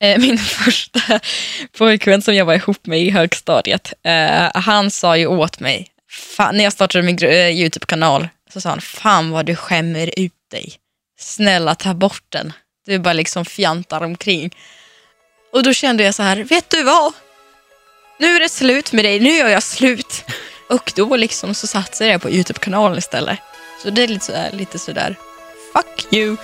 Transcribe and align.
Eh, 0.00 0.18
min 0.18 0.38
första 0.64 1.20
pojkvän 1.78 2.22
som 2.22 2.34
jag 2.34 2.44
var 2.44 2.54
ihop 2.54 2.86
med 2.86 3.00
i 3.00 3.10
högstadiet, 3.10 3.92
eh, 4.02 4.50
han 4.54 4.90
sa 4.90 5.16
ju 5.16 5.26
åt 5.26 5.60
mig, 5.60 5.86
fan, 6.36 6.56
när 6.56 6.64
jag 6.64 6.72
startade 6.72 7.04
min 7.04 7.24
eh, 7.24 7.50
YouTube-kanal, 7.50 8.28
så 8.52 8.60
sa 8.60 8.68
han, 8.68 8.80
fan 8.80 9.30
vad 9.30 9.46
du 9.46 9.56
skämmer 9.56 10.10
ut 10.16 10.32
dig. 10.50 10.72
Snälla 11.20 11.74
ta 11.74 11.94
bort 11.94 12.24
den. 12.28 12.52
Du 12.86 12.98
bara 12.98 13.12
liksom 13.12 13.44
fjantar 13.44 14.02
omkring. 14.02 14.54
Och 15.52 15.62
då 15.62 15.72
kände 15.72 16.04
jag 16.04 16.14
så 16.14 16.22
här, 16.22 16.36
vet 16.36 16.70
du 16.70 16.82
vad? 16.82 17.12
Nu 18.18 18.36
är 18.36 18.40
det 18.40 18.48
slut 18.48 18.92
med 18.92 19.04
dig, 19.04 19.20
nu 19.20 19.30
gör 19.30 19.48
jag 19.48 19.62
slut. 19.62 20.24
Och 20.68 20.92
då 20.96 21.16
liksom 21.16 21.54
så 21.54 21.66
satsade 21.66 22.10
jag 22.10 22.22
på 22.22 22.30
YouTube-kanalen 22.30 22.98
istället. 22.98 23.38
Så 23.82 23.90
det 23.90 24.02
är 24.02 24.08
lite 24.08 24.24
sådär, 24.24 24.50
lite 24.52 24.78
sådär, 24.78 25.16
fuck 25.72 26.12
you. 26.12 26.36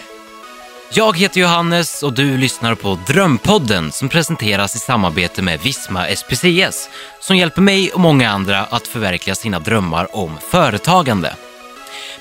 Jag 0.91 1.17
heter 1.17 1.41
Johannes 1.41 2.03
och 2.03 2.13
du 2.13 2.37
lyssnar 2.37 2.75
på 2.75 2.99
Drömpodden 3.07 3.93
som 3.93 4.09
presenteras 4.09 4.77
i 4.77 4.79
samarbete 4.79 5.43
med 5.43 5.61
Visma 5.61 6.07
SPCS 6.17 6.89
som 7.21 7.37
hjälper 7.37 7.63
mig 7.63 7.93
och 7.93 8.01
många 8.01 8.31
andra 8.31 8.61
att 8.61 8.89
förverkliga 8.89 9.35
sina 9.35 9.59
drömmar 9.59 10.17
om 10.17 10.39
företagande. 10.51 11.37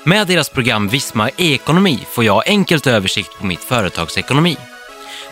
Med 0.04 0.28
deras 0.28 0.50
program 0.50 0.88
Visma 0.88 1.30
e-ekonomi 1.30 2.06
får 2.12 2.24
jag 2.24 2.48
enkelt 2.48 2.88
översikt 2.88 3.40
på 3.40 3.46
mitt 3.46 3.64
företagsekonomi. 3.64 4.58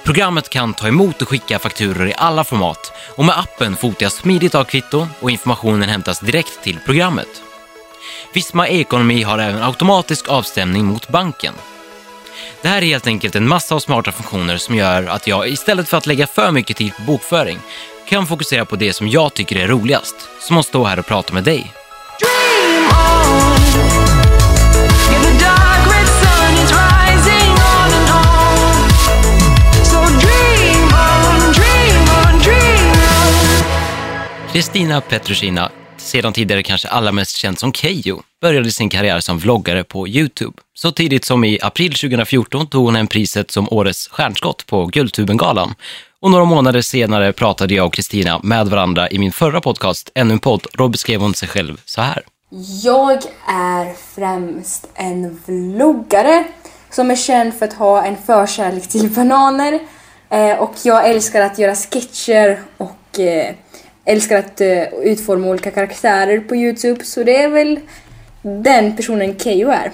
Programmet 0.04 0.50
kan 0.50 0.74
ta 0.74 0.88
emot 0.88 1.22
och 1.22 1.30
skicka 1.30 1.60
fakturor 1.60 2.08
i 2.08 2.14
alla 2.18 2.44
format 2.44 2.92
och 3.16 3.26
med 3.26 3.40
appen 3.40 3.76
fotar 3.76 4.04
jag 4.04 4.12
smidigt 4.12 4.56
av 4.56 4.64
kvitto 4.64 5.08
och 5.20 5.32
informationen 5.32 5.90
hämtas 5.90 6.20
direkt 6.20 6.64
till 6.64 6.80
programmet. 6.86 7.42
Visma 8.34 8.68
e-ekonomi 8.68 9.24
har 9.24 9.40
även 9.40 9.64
automatisk 9.64 10.30
avstämning 10.30 10.86
mot 10.86 11.10
banken. 11.10 11.54
Det 12.64 12.70
här 12.70 12.82
är 12.82 12.86
helt 12.86 13.08
enkelt 13.08 13.36
en 13.36 13.48
massa 13.48 13.76
av 13.76 13.80
smarta 13.80 14.12
funktioner 14.12 14.58
som 14.58 14.76
gör 14.76 15.06
att 15.06 15.28
jag 15.28 15.50
istället 15.50 15.90
för 15.90 15.98
att 15.98 16.06
lägga 16.06 16.28
för 16.28 16.52
mycket 16.52 16.78
tid 16.78 16.96
på 16.96 17.02
bokföring 17.02 17.58
kan 18.08 18.28
fokusera 18.28 18.66
på 18.66 18.76
det 18.76 18.94
som 18.94 19.10
jag 19.10 19.34
tycker 19.34 19.56
är 19.56 19.68
roligast, 19.68 20.16
som 20.40 20.58
att 20.58 20.66
stå 20.66 20.84
här 20.84 21.00
och 21.00 21.06
prata 21.06 21.34
med 21.34 21.44
dig. 21.44 21.74
Kristina 34.52 35.02
Petrushina, 35.02 35.72
sedan 36.04 36.34
tidigare 36.34 36.64
kanske 36.64 36.88
allra 36.88 37.12
mest 37.12 37.36
känd 37.36 37.60
som 37.60 37.74
Keyyo, 37.74 38.22
började 38.42 38.72
sin 38.72 38.90
karriär 38.90 39.20
som 39.20 39.40
vloggare 39.40 39.84
på 39.84 40.08
YouTube. 40.08 40.58
Så 40.74 40.92
tidigt 40.92 41.26
som 41.26 41.44
i 41.44 41.60
april 41.62 41.94
2014 41.94 42.68
tog 42.68 42.86
hon 42.86 42.96
hem 42.96 43.08
priset 43.08 43.52
som 43.52 43.68
årets 43.72 44.08
stjärnskott 44.08 44.66
på 44.66 44.86
Guldtubengalan. 44.86 45.76
Och 46.20 46.32
några 46.32 46.46
månader 46.46 46.82
senare 46.82 47.34
pratade 47.34 47.74
jag 47.74 47.86
och 47.86 47.94
Kristina 47.94 48.40
med 48.44 48.68
varandra 48.68 49.10
i 49.10 49.20
min 49.20 49.32
förra 49.32 49.62
podcast, 49.62 50.12
ännu 50.16 50.34
en 50.34 50.40
podd, 50.40 50.68
då 50.74 50.88
beskrev 50.88 51.22
hon 51.22 51.34
sig 51.34 51.48
själv 51.48 51.82
så 51.86 52.02
här. 52.02 52.24
Jag 52.84 53.22
är 53.48 53.94
främst 54.16 54.88
en 54.96 55.40
vloggare 55.46 56.44
som 56.92 57.12
är 57.12 57.16
känd 57.16 57.54
för 57.54 57.66
att 57.66 57.74
ha 57.74 58.06
en 58.06 58.18
förkärlek 58.26 58.88
till 58.88 59.10
bananer. 59.10 59.80
Eh, 60.30 60.58
och 60.58 60.74
jag 60.84 61.10
älskar 61.10 61.42
att 61.42 61.60
göra 61.60 61.76
sketcher 61.76 62.62
och 62.78 63.20
eh, 63.20 63.56
älskar 64.06 64.38
att 64.38 64.62
eh, 64.62 64.84
utforma 65.04 65.48
olika 65.48 65.72
karaktärer 65.72 66.40
på 66.40 66.56
Youtube. 66.56 67.06
Så 67.06 67.24
det 67.24 67.38
är 67.38 67.50
väl 67.50 67.80
den 68.64 68.96
personen 68.96 69.40
Keyyo 69.40 69.70
är. 69.70 69.92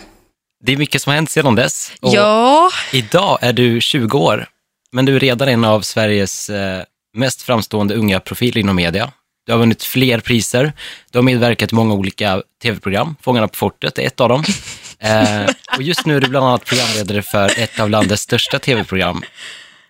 Det 0.63 0.73
är 0.73 0.77
mycket 0.77 1.01
som 1.01 1.09
har 1.09 1.15
hänt 1.15 1.31
sedan 1.31 1.55
dess. 1.55 1.91
Och 2.01 2.13
Ja, 2.13 2.69
Idag 2.93 3.37
är 3.41 3.53
du 3.53 3.81
20 3.81 4.17
år, 4.17 4.47
men 4.91 5.05
du 5.05 5.15
är 5.15 5.19
redan 5.19 5.47
en 5.47 5.65
av 5.65 5.81
Sveriges 5.81 6.49
eh, 6.49 6.83
mest 7.13 7.41
framstående 7.41 7.95
unga 7.95 8.19
profiler 8.19 8.57
inom 8.61 8.75
media. 8.75 9.11
Du 9.45 9.51
har 9.53 9.59
vunnit 9.59 9.83
fler 9.83 10.19
priser. 10.19 10.73
Du 11.11 11.17
har 11.17 11.23
medverkat 11.23 11.71
i 11.71 11.75
många 11.75 11.93
olika 11.93 12.41
tv-program. 12.63 13.15
Fångarna 13.21 13.47
på 13.47 13.55
fortet 13.55 13.99
är 13.99 14.03
ett 14.07 14.19
av 14.19 14.29
dem. 14.29 14.43
Eh, 15.01 15.45
och 15.77 15.81
just 15.83 16.05
nu 16.05 16.17
är 16.17 16.21
du 16.21 16.27
bland 16.27 16.45
annat 16.45 16.65
programledare 16.65 17.21
för 17.21 17.59
ett 17.59 17.79
av 17.79 17.89
landets 17.89 18.21
största 18.23 18.59
tv-program, 18.59 19.21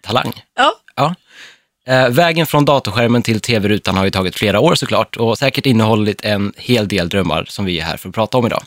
Talang. 0.01 0.43
ja. 0.55 0.73
Eh, 1.87 2.09
vägen 2.09 2.47
från 2.47 2.65
datorskärmen 2.65 3.23
till 3.23 3.41
tv-rutan 3.41 3.97
har 3.97 4.05
ju 4.05 4.11
tagit 4.11 4.35
flera 4.35 4.59
år 4.59 4.75
såklart 4.75 5.15
och 5.15 5.37
säkert 5.37 5.65
innehållit 5.65 6.25
en 6.25 6.53
hel 6.57 6.87
del 6.87 7.09
drömmar 7.09 7.45
som 7.49 7.65
vi 7.65 7.79
är 7.79 7.83
här 7.83 7.97
för 7.97 8.09
att 8.09 8.15
prata 8.15 8.37
om 8.37 8.45
idag. 8.45 8.63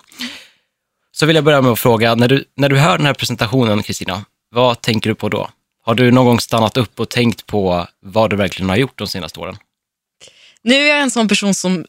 Så 1.12 1.26
vill 1.26 1.36
jag 1.36 1.44
börja 1.44 1.60
med 1.60 1.72
att 1.72 1.78
fråga, 1.78 2.14
när 2.14 2.28
du, 2.28 2.44
när 2.56 2.68
du 2.68 2.78
hör 2.78 2.98
den 2.98 3.06
här 3.06 3.14
presentationen, 3.14 3.82
Kristina, 3.82 4.24
vad 4.50 4.80
tänker 4.80 5.10
du 5.10 5.14
på 5.14 5.28
då? 5.28 5.50
Har 5.84 5.94
du 5.94 6.10
någon 6.10 6.26
gång 6.26 6.40
stannat 6.40 6.76
upp 6.76 7.00
och 7.00 7.08
tänkt 7.08 7.46
på 7.46 7.86
vad 8.02 8.30
du 8.30 8.36
verkligen 8.36 8.68
har 8.68 8.76
gjort 8.76 8.98
de 8.98 9.08
senaste 9.08 9.40
åren? 9.40 9.56
Nu 10.62 10.74
är 10.74 10.88
jag 10.88 11.00
en 11.00 11.10
sån 11.10 11.28
person 11.28 11.54
som 11.54 11.84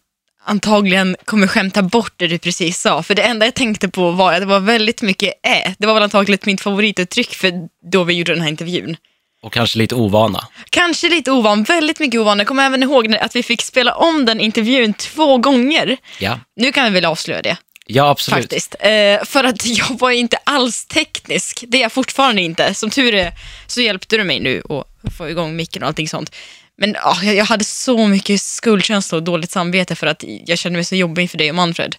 antagligen 0.46 1.16
kommer 1.26 1.48
skämta 1.48 1.82
bort 1.82 2.14
det 2.18 2.28
du 2.28 2.38
precis 2.38 2.80
sa. 2.80 3.04
För 3.04 3.16
det 3.16 3.22
enda 3.22 3.46
jag 3.46 3.54
tänkte 3.54 3.90
på 3.90 4.12
var 4.12 4.34
att 4.34 4.40
det 4.40 4.46
var 4.46 4.60
väldigt 4.60 5.02
mycket 5.02 5.34
ä. 5.44 5.76
Det 5.78 5.88
var 5.88 5.94
väl 5.94 6.04
antagligen 6.04 6.40
mitt 6.46 6.62
favorituttryck 6.62 7.34
för 7.34 7.52
då 7.92 8.04
vi 8.04 8.14
gjorde 8.14 8.34
den 8.34 8.42
här 8.42 8.50
intervjun. 8.50 8.98
Och 9.44 9.54
kanske 9.54 9.78
lite 9.78 9.96
ovana. 9.96 10.48
Kanske 10.70 11.10
lite 11.10 11.32
ovan, 11.32 11.64
väldigt 11.64 12.00
mycket 12.00 12.20
ovan. 12.22 12.38
Jag 12.40 12.48
kommer 12.48 12.66
även 12.66 12.84
ihåg 12.84 13.16
att 13.16 13.36
vi 13.36 13.44
fick 13.44 13.62
spela 13.62 13.96
om 13.96 14.26
den 14.26 14.40
intervjun 14.40 14.94
två 14.94 15.38
gånger. 15.38 15.98
Ja, 16.20 16.40
Nu 16.56 16.72
kan 16.72 16.84
vi 16.86 16.90
väl 16.90 17.06
avslöja 17.06 17.42
det 17.42 17.58
ja 17.86 18.10
absolut. 18.10 18.44
faktiskt. 18.44 18.76
Eh, 18.80 19.24
för 19.26 19.44
att 19.44 19.66
jag 19.78 20.00
var 20.00 20.12
inte 20.12 20.38
alls 20.44 20.86
teknisk. 20.86 21.64
Det 21.68 21.78
är 21.78 21.82
jag 21.82 21.92
fortfarande 21.92 22.42
inte. 22.42 22.74
Som 22.74 22.90
tur 22.90 23.14
är 23.16 23.32
så 23.68 23.82
hjälpte 23.82 24.18
du 24.18 24.24
mig 24.24 24.40
nu 24.40 24.62
att 24.70 25.14
få 25.18 25.30
igång 25.30 25.56
micken 25.56 25.82
och 25.84 25.88
allting 25.88 26.10
sånt. 26.10 26.36
Men 26.78 26.96
ah, 27.04 27.24
jag, 27.24 27.36
jag 27.36 27.46
hade 27.46 27.64
så 27.64 28.08
mycket 28.08 28.42
skuldkänsla 28.42 29.16
och 29.18 29.24
dåligt 29.24 29.52
samvete 29.52 29.96
för 29.96 30.08
att 30.08 30.24
jag 30.46 30.58
kände 30.58 30.78
mig 30.78 30.86
så 30.86 30.96
jobbig 30.96 31.32
för 31.32 31.38
dig 31.38 31.50
och 31.50 31.56
Manfred. 31.56 31.96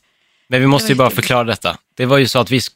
Men 0.48 0.60
vi 0.60 0.66
måste 0.66 0.88
ju 0.88 0.94
bara 0.94 1.10
förklara 1.10 1.44
detta. 1.44 1.76
Det 1.96 2.06
var 2.06 2.18
ju 2.18 2.28
så 2.28 2.38
att 2.38 2.50
vi, 2.50 2.58
sk- 2.58 2.70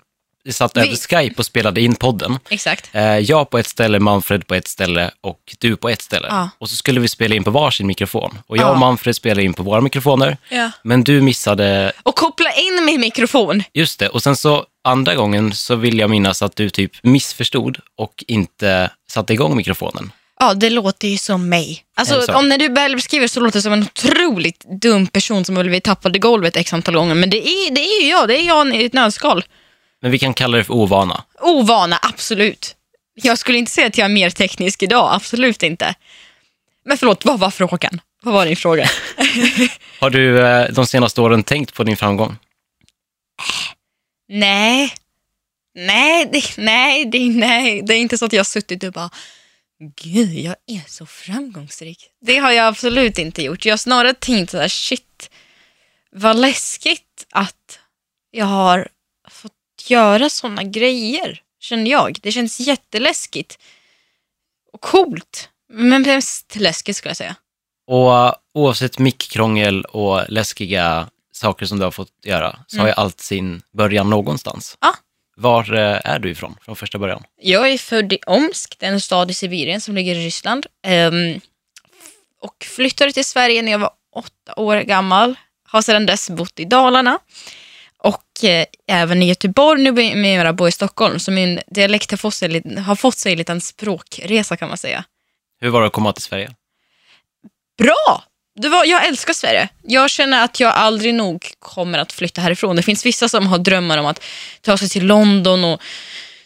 vi 0.48 0.52
satt 0.52 0.76
Vi- 0.76 0.80
över 0.80 0.96
Skype 0.96 1.34
och 1.38 1.46
spelade 1.46 1.80
in 1.80 1.94
podden. 1.94 2.38
Exakt. 2.48 2.90
Eh, 2.92 3.02
jag 3.18 3.50
på 3.50 3.58
ett 3.58 3.66
ställe, 3.66 3.98
Manfred 4.00 4.46
på 4.46 4.54
ett 4.54 4.68
ställe 4.68 5.10
och 5.20 5.40
du 5.58 5.76
på 5.76 5.88
ett 5.88 6.02
ställe. 6.02 6.26
Ja. 6.30 6.50
Och 6.58 6.70
så 6.70 6.76
skulle 6.76 7.00
vi 7.00 7.08
spela 7.08 7.34
in 7.34 7.44
på 7.44 7.50
varsin 7.50 7.86
mikrofon. 7.86 8.38
Och 8.46 8.56
jag 8.56 8.64
Ja. 8.66 8.70
och 8.70 8.78
Manfred 8.78 9.16
spelade 9.16 9.42
in 9.44 9.54
på 9.54 9.62
våra 9.62 9.80
mikrofoner. 9.80 10.36
Ja. 10.48 10.70
Men 10.84 11.04
du 11.04 11.20
missade, 11.20 11.92
Och 12.02 12.14
koppla 12.16 12.52
in 12.52 12.84
min 12.84 13.00
mikrofon. 13.00 13.62
just 13.74 13.98
det. 13.98 14.08
Och 14.08 14.22
sen 14.22 14.36
så 14.36 14.64
andra 14.84 15.14
gången 15.14 15.52
så 15.54 15.74
vill 15.76 15.98
jag 15.98 16.10
minnas 16.10 16.42
att 16.42 16.56
du 16.56 16.70
typ 16.70 16.92
missförstod 17.02 17.78
och 17.96 18.24
inte 18.26 18.90
satte 19.10 19.32
igång 19.32 19.56
mikrofonen. 19.56 20.12
Ja, 20.40 20.54
det 20.54 20.70
låter 20.70 21.08
ju 21.08 21.18
som 21.18 21.48
mig. 21.48 21.82
Alltså, 21.96 22.22
så? 22.22 22.34
om 22.34 22.48
när 22.48 22.58
du 22.58 22.68
väl 22.68 22.94
beskriver 22.96 23.28
så 23.28 23.40
låter 23.40 23.58
det 23.58 23.62
som 23.62 23.72
en 23.72 23.82
otroligt 23.82 24.64
dum 24.82 25.06
person 25.06 25.44
som 25.44 25.54
väl 25.54 25.68
vi 25.68 25.80
tappade 25.80 26.18
golvet 26.18 26.56
x 26.56 26.72
antal 26.72 26.94
gånger. 26.94 27.14
Men 27.14 27.30
det 27.30 27.48
är, 27.48 27.70
det 27.74 27.80
är 27.80 28.02
ju 28.02 28.08
jag, 28.10 28.28
det 28.28 28.36
är 28.40 28.46
jag 28.46 28.76
i 28.76 28.84
ett 28.84 28.92
nötskal. 28.92 29.44
Men 30.02 30.10
vi 30.10 30.18
kan 30.18 30.34
kalla 30.34 30.56
det 30.56 30.64
för 30.64 30.74
ovana. 30.74 31.24
Ovana, 31.40 31.98
absolut. 32.02 32.76
Jag 33.14 33.38
skulle 33.38 33.58
inte 33.58 33.70
säga 33.70 33.86
att 33.86 33.98
jag 33.98 34.04
är 34.04 34.14
mer 34.14 34.30
teknisk 34.30 34.82
idag, 34.82 35.14
absolut 35.14 35.62
inte. 35.62 35.94
Men 36.84 36.98
förlåt, 36.98 37.24
vad 37.24 37.38
var 37.38 37.50
frågan? 37.50 38.00
Vad 38.22 38.34
var 38.34 38.46
din 38.46 38.56
fråga? 38.56 38.88
Har 40.00 40.10
du 40.10 40.46
eh, 40.46 40.68
de 40.70 40.86
senaste 40.86 41.20
åren 41.20 41.42
tänkt 41.42 41.74
på 41.74 41.84
din 41.84 41.96
framgång? 41.96 42.36
nej, 44.28 44.92
nej, 45.74 46.28
det, 46.32 46.56
nej, 46.56 47.04
det, 47.04 47.28
nej, 47.28 47.82
det 47.82 47.94
är 47.94 47.98
inte 47.98 48.18
så 48.18 48.24
att 48.24 48.32
jag 48.32 48.40
har 48.40 48.44
suttit 48.44 48.84
och 48.84 48.92
bara 48.92 49.10
Gud, 49.96 50.32
jag 50.32 50.56
är 50.66 50.82
så 50.86 51.06
framgångsrik. 51.06 52.10
Det 52.20 52.36
har 52.36 52.52
jag 52.52 52.66
absolut 52.66 53.18
inte 53.18 53.42
gjort. 53.42 53.64
Jag 53.64 53.72
har 53.72 53.78
snarare 53.78 54.14
tänkt 54.14 54.50
sådär, 54.50 54.68
shit, 54.68 55.30
vad 56.10 56.36
läskigt 56.36 57.26
att 57.30 57.78
jag 58.30 58.46
har 58.46 58.88
fått 59.30 59.52
göra 59.90 60.30
sådana 60.30 60.62
grejer, 60.62 61.42
känner 61.60 61.90
jag. 61.90 62.18
Det 62.22 62.32
känns 62.32 62.60
jätteläskigt 62.60 63.58
och 64.72 64.80
coolt, 64.80 65.48
men 65.72 66.02
mest 66.02 66.56
läskigt 66.56 66.96
skulle 66.96 67.10
jag 67.10 67.16
säga. 67.16 67.36
Och 67.86 68.16
eh, 68.16 68.34
oavsett 68.54 68.98
mickkrångel 68.98 69.84
och 69.84 70.22
läskiga 70.28 71.08
saker 71.32 71.66
som 71.66 71.78
du 71.78 71.84
har 71.84 71.90
fått 71.90 72.12
göra, 72.24 72.58
så 72.66 72.78
har 72.78 72.86
ju 72.86 72.92
allt 72.92 73.20
sin 73.20 73.62
början 73.72 74.10
någonstans. 74.10 74.76
Ja. 74.80 74.94
Var 75.36 75.74
eh, 75.74 76.00
är 76.04 76.18
du 76.18 76.30
ifrån 76.30 76.56
från 76.64 76.76
första 76.76 76.98
början? 76.98 77.22
Jag 77.40 77.70
är 77.70 77.78
född 77.78 78.12
i 78.12 78.18
Omsk, 78.26 78.76
en 78.80 79.00
stad 79.00 79.30
i 79.30 79.34
Sibirien 79.34 79.80
som 79.80 79.94
ligger 79.94 80.14
i 80.14 80.26
Ryssland. 80.26 80.66
Ehm, 80.82 81.40
och 82.40 82.64
flyttade 82.64 83.12
till 83.12 83.24
Sverige 83.24 83.62
när 83.62 83.72
jag 83.72 83.78
var 83.78 83.90
åtta 84.14 84.54
år 84.56 84.76
gammal. 84.76 85.34
Har 85.64 85.82
sedan 85.82 86.06
dess 86.06 86.30
bott 86.30 86.60
i 86.60 86.64
Dalarna. 86.64 87.18
Och 87.98 88.44
eh, 88.44 88.66
även 88.86 89.22
i 89.22 89.28
Göteborg, 89.28 89.82
nu 89.82 89.92
med 89.92 90.46
jag 90.46 90.56
bor 90.56 90.68
i 90.68 90.72
Stockholm. 90.72 91.18
Så 91.18 91.30
min 91.30 91.60
dialekt 91.66 92.10
har 92.10 92.18
fått 92.18 92.34
sig, 92.34 92.78
har 92.78 92.96
fått 92.96 93.18
sig 93.18 93.32
en 93.32 93.38
liten 93.38 93.60
språkresa 93.60 94.56
kan 94.56 94.68
man 94.68 94.78
säga. 94.78 95.04
Hur 95.60 95.70
var 95.70 95.80
det 95.80 95.86
att 95.86 95.92
komma 95.92 96.12
till 96.12 96.22
Sverige? 96.22 96.50
Bra! 97.78 98.24
Det 98.60 98.68
var, 98.68 98.84
jag 98.84 99.06
älskar 99.06 99.32
Sverige. 99.32 99.68
Jag 99.82 100.10
känner 100.10 100.44
att 100.44 100.60
jag 100.60 100.72
aldrig 100.72 101.14
nog 101.14 101.52
kommer 101.58 101.98
att 101.98 102.12
flytta 102.12 102.40
härifrån. 102.40 102.76
Det 102.76 102.82
finns 102.82 103.06
vissa 103.06 103.28
som 103.28 103.46
har 103.46 103.58
drömmar 103.58 103.98
om 103.98 104.06
att 104.06 104.24
ta 104.60 104.78
sig 104.78 104.88
till 104.88 105.06
London 105.06 105.64
och 105.64 105.82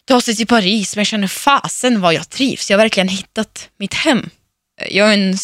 ta 0.05 0.21
sig 0.21 0.37
till 0.37 0.47
Paris, 0.47 0.97
men 0.97 1.01
jag 1.01 1.07
känner 1.07 1.29
fasen 1.29 2.01
vad 2.01 2.15
jag 2.15 2.29
trivs. 2.31 2.71
Jag 2.71 2.79
har 2.79 2.85
verkligen 2.85 3.09
hittat 3.09 3.69
mitt 3.77 3.95
hem. 3.95 4.31
Jag 4.91 5.09
är 5.09 5.13
en 5.13 5.39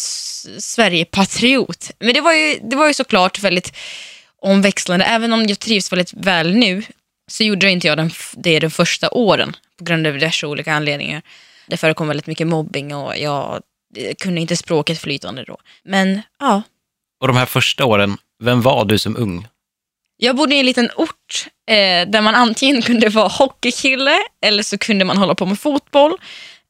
Sverigepatriot. 0.59 1.91
Men 1.99 2.13
det 2.13 2.21
var, 2.21 2.33
ju, 2.33 2.59
det 2.63 2.75
var 2.75 2.87
ju 2.87 2.93
såklart 2.93 3.39
väldigt 3.39 3.73
omväxlande. 4.41 5.05
Även 5.05 5.33
om 5.33 5.45
jag 5.45 5.59
trivs 5.59 5.91
väldigt 5.91 6.13
väl 6.13 6.55
nu 6.55 6.83
så 7.27 7.43
gjorde 7.43 7.71
inte 7.71 7.87
jag 7.87 7.97
den, 7.97 8.11
det 8.33 8.59
de 8.59 8.69
första 8.69 9.09
åren 9.09 9.55
på 9.77 9.83
grund 9.83 10.07
av 10.07 10.13
diverse 10.13 10.47
olika 10.47 10.73
anledningar. 10.73 11.21
Det 11.67 11.77
förekom 11.77 12.07
väldigt 12.07 12.27
mycket 12.27 12.47
mobbing 12.47 12.95
och 12.95 13.17
jag 13.17 13.61
eh, 13.97 14.15
kunde 14.15 14.41
inte 14.41 14.55
språket 14.55 14.99
flytande 14.99 15.43
då. 15.43 15.57
Men 15.83 16.21
ja, 16.39 16.61
Och 17.21 17.27
de 17.27 17.37
här 17.37 17.45
första 17.45 17.85
åren, 17.85 18.17
vem 18.43 18.61
var 18.61 18.85
du 18.85 18.97
som 18.97 19.17
ung? 19.17 19.47
jag 20.21 20.35
bodde 20.35 20.55
i 20.55 20.59
en 20.59 20.65
liten 20.65 20.89
ort 20.95 21.47
eh, 21.69 22.09
där 22.09 22.21
man 22.21 22.35
antingen 22.35 22.81
kunde 22.81 23.09
vara 23.09 23.27
hockeykille 23.27 24.17
eller 24.41 24.63
så 24.63 24.77
kunde 24.77 25.05
man 25.05 25.17
hålla 25.17 25.35
på 25.35 25.45
med 25.45 25.59
fotboll. 25.59 26.17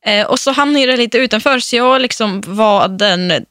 Eh, 0.05 0.27
och 0.27 0.39
så 0.39 0.51
hamnade 0.51 0.85
jag 0.85 0.97
lite 0.97 1.17
utanför 1.17 1.59
så 1.59 1.75
jag 1.75 2.01
liksom 2.01 2.41
var 2.47 2.87
den 2.87 3.45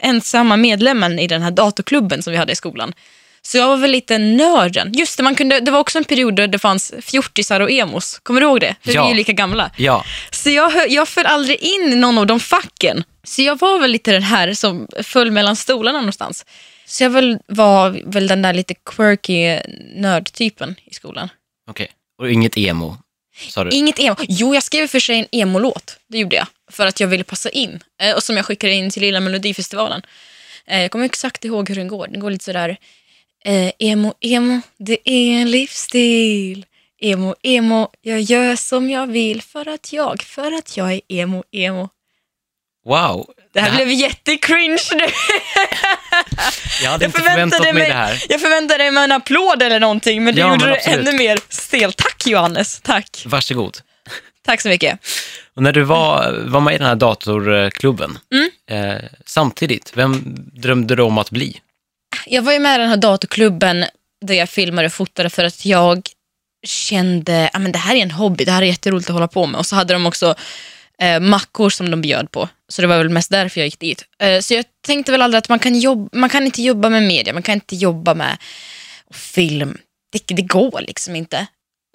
ensamma 0.00 0.56
medlemmen 0.56 1.18
i 1.18 1.26
den 1.26 1.42
här 1.42 1.50
datorklubben 1.50 2.22
som 2.22 2.30
vi 2.30 2.36
hade 2.36 2.52
i 2.52 2.56
skolan. 2.56 2.92
Så 3.42 3.58
jag 3.58 3.68
var 3.68 3.76
väl 3.76 3.90
lite 3.90 4.18
nörden. 4.18 4.92
Just 4.92 5.16
det, 5.16 5.22
man 5.22 5.34
kunde, 5.34 5.60
det 5.60 5.70
var 5.70 5.78
också 5.80 5.98
en 5.98 6.04
period 6.04 6.36
där 6.36 6.46
det 6.48 6.58
fanns 6.58 6.92
fjortisar 7.02 7.60
och 7.60 7.70
emos. 7.70 8.18
Kommer 8.22 8.40
du 8.40 8.46
ihåg 8.46 8.60
det? 8.60 8.74
För 8.84 8.92
Ja. 8.92 9.02
vi 9.02 9.06
är 9.08 9.10
ju 9.10 9.16
lika 9.16 9.32
gamla. 9.32 9.70
Ja, 9.76 10.04
Så 10.30 10.50
jag, 10.50 10.90
jag 10.90 11.08
föll 11.08 11.26
aldrig 11.26 11.58
in 11.60 11.92
i 11.92 11.96
någon 11.96 12.18
av 12.18 12.26
de 12.26 12.40
facken. 12.40 13.04
Så 13.24 13.42
jag 13.42 13.58
var 13.58 13.78
väl 13.78 13.90
lite 13.90 14.12
den 14.12 14.22
här 14.22 14.54
som 14.54 14.86
föll 15.02 15.30
mellan 15.30 15.56
stolarna 15.56 15.98
någonstans. 15.98 16.44
Så 16.86 17.02
jag 17.02 17.10
väl, 17.10 17.38
var 17.46 18.02
väl 18.06 18.26
den 18.28 18.42
där 18.42 18.52
lite 18.52 18.74
quirky 18.74 19.58
nördtypen 19.94 20.74
i 20.84 20.94
skolan. 20.94 21.28
okej. 21.70 21.88
Och 22.18 22.30
inget 22.30 22.56
emo? 22.56 22.96
Inget 23.72 23.98
emo. 23.98 24.16
Jo, 24.28 24.54
jag 24.54 24.62
skrev 24.62 24.86
för 24.86 25.00
sig 25.00 25.18
en 25.18 25.26
emo-låt. 25.32 25.96
Det 26.08 26.18
gjorde 26.18 26.36
jag. 26.36 26.46
För 26.70 26.86
att 26.86 27.00
jag 27.00 27.08
ville 27.08 27.24
passa 27.24 27.50
in. 27.50 27.82
Eh, 28.02 28.14
och 28.16 28.22
som 28.22 28.36
jag 28.36 28.46
skickade 28.46 28.72
in 28.72 28.90
till 28.90 29.02
Lilla 29.02 29.20
Melodifestivalen. 29.20 30.02
Eh, 30.66 30.82
jag 30.82 30.90
kommer 30.90 31.04
exakt 31.04 31.44
ihåg 31.44 31.68
hur 31.68 31.76
den 31.76 31.88
går. 31.88 32.06
Den 32.08 32.20
går 32.20 32.30
lite 32.30 32.44
sådär. 32.44 32.76
Eh, 33.44 33.72
emo, 33.78 34.14
emo, 34.20 34.60
det 34.78 34.98
är 35.10 35.40
en 35.40 35.50
livsstil. 35.50 36.66
Emo, 37.02 37.34
emo, 37.42 37.88
jag 38.00 38.20
gör 38.20 38.56
som 38.56 38.90
jag 38.90 39.06
vill 39.06 39.42
för 39.42 39.68
att 39.68 39.92
jag, 39.92 40.22
för 40.22 40.52
att 40.52 40.76
jag 40.76 40.92
är 40.92 41.00
emo, 41.08 41.44
emo. 41.52 41.88
Wow! 42.86 43.26
Det 43.52 43.60
här 43.60 43.76
blev 43.76 43.88
jättecringe 43.90 44.78
nu. 44.94 45.06
Jag 46.82 46.90
hade 46.90 47.04
Jag 47.04 47.08
inte 47.08 47.20
förväntat 47.20 47.60
mig, 47.62 47.72
mig, 47.72 47.88
det 47.88 47.94
här. 47.94 48.22
jag 48.28 48.40
förväntade 48.40 48.90
mig 48.90 49.04
en 49.04 49.12
applåd 49.12 49.62
eller 49.62 49.80
någonting, 49.80 50.24
men 50.24 50.34
du 50.34 50.40
Ja, 50.40 50.48
gjorde 50.52 50.64
men 50.64 50.74
det 50.74 50.78
ännu 51.10 51.12
mer 51.18 51.38
stel. 51.48 51.92
Tack 51.92 52.26
Johannes, 52.26 52.80
tack. 52.80 53.22
Varsågod. 53.26 53.78
Tack 54.44 54.60
så 54.60 54.68
mycket. 54.68 54.98
Och 55.56 55.62
när 55.62 55.72
du 55.72 55.82
var, 55.82 56.32
var 56.46 56.60
med 56.60 56.74
i 56.74 56.78
den 56.78 56.86
här 56.86 56.94
datorklubben, 56.96 58.18
Mm. 58.34 58.50
eh, 58.94 59.02
samtidigt, 59.26 59.92
vem 59.94 60.22
drömde 60.54 60.96
du 60.96 61.02
om 61.02 61.18
att 61.18 61.30
bli? 61.30 61.60
Jag 62.26 62.42
var 62.42 62.52
ju 62.52 62.58
med 62.58 62.74
i 62.74 62.78
den 62.78 62.88
här 62.88 62.96
datorklubben 62.96 63.84
där 64.26 64.34
jag 64.34 64.48
filmade 64.48 64.86
och 64.86 64.92
fotade 64.92 65.30
för 65.30 65.44
att 65.44 65.64
jag 65.64 66.08
kände 66.66 67.50
att 67.52 67.72
det 67.72 67.78
här 67.78 67.94
är 67.94 68.02
en 68.02 68.10
hobby, 68.10 68.44
det 68.44 68.52
här 68.52 68.62
är 68.62 68.66
jätteroligt 68.66 69.08
att 69.10 69.14
hålla 69.14 69.28
på 69.28 69.46
med. 69.46 69.58
Och 69.58 69.66
så 69.66 69.76
hade 69.76 69.92
de 69.92 70.06
också 70.06 70.34
eh, 71.02 71.20
mackor 71.20 71.70
som 71.70 71.90
de 71.90 72.00
bjöd 72.00 72.30
på. 72.30 72.48
Så 72.68 72.82
det 72.82 72.88
var 72.88 72.98
väl 72.98 73.08
mest 73.08 73.30
därför 73.30 73.60
jag 73.60 73.66
gick 73.66 73.78
dit. 73.78 74.04
Eh, 74.22 74.40
så 74.40 74.54
jag 74.54 74.64
tänkte 74.86 75.12
väl 75.12 75.22
aldrig 75.22 75.38
att 75.38 75.48
man 75.48 75.58
kan, 75.58 75.78
jobba, 75.78 76.18
man 76.18 76.30
kan 76.30 76.44
inte 76.44 76.62
jobba 76.62 76.88
med 76.88 77.02
media, 77.02 77.32
man 77.32 77.42
kan 77.42 77.54
inte 77.54 77.76
jobba 77.76 78.14
med 78.14 78.36
film. 79.10 79.78
Det, 80.12 80.34
det 80.34 80.42
går 80.42 80.80
liksom 80.80 81.16
inte. 81.16 81.46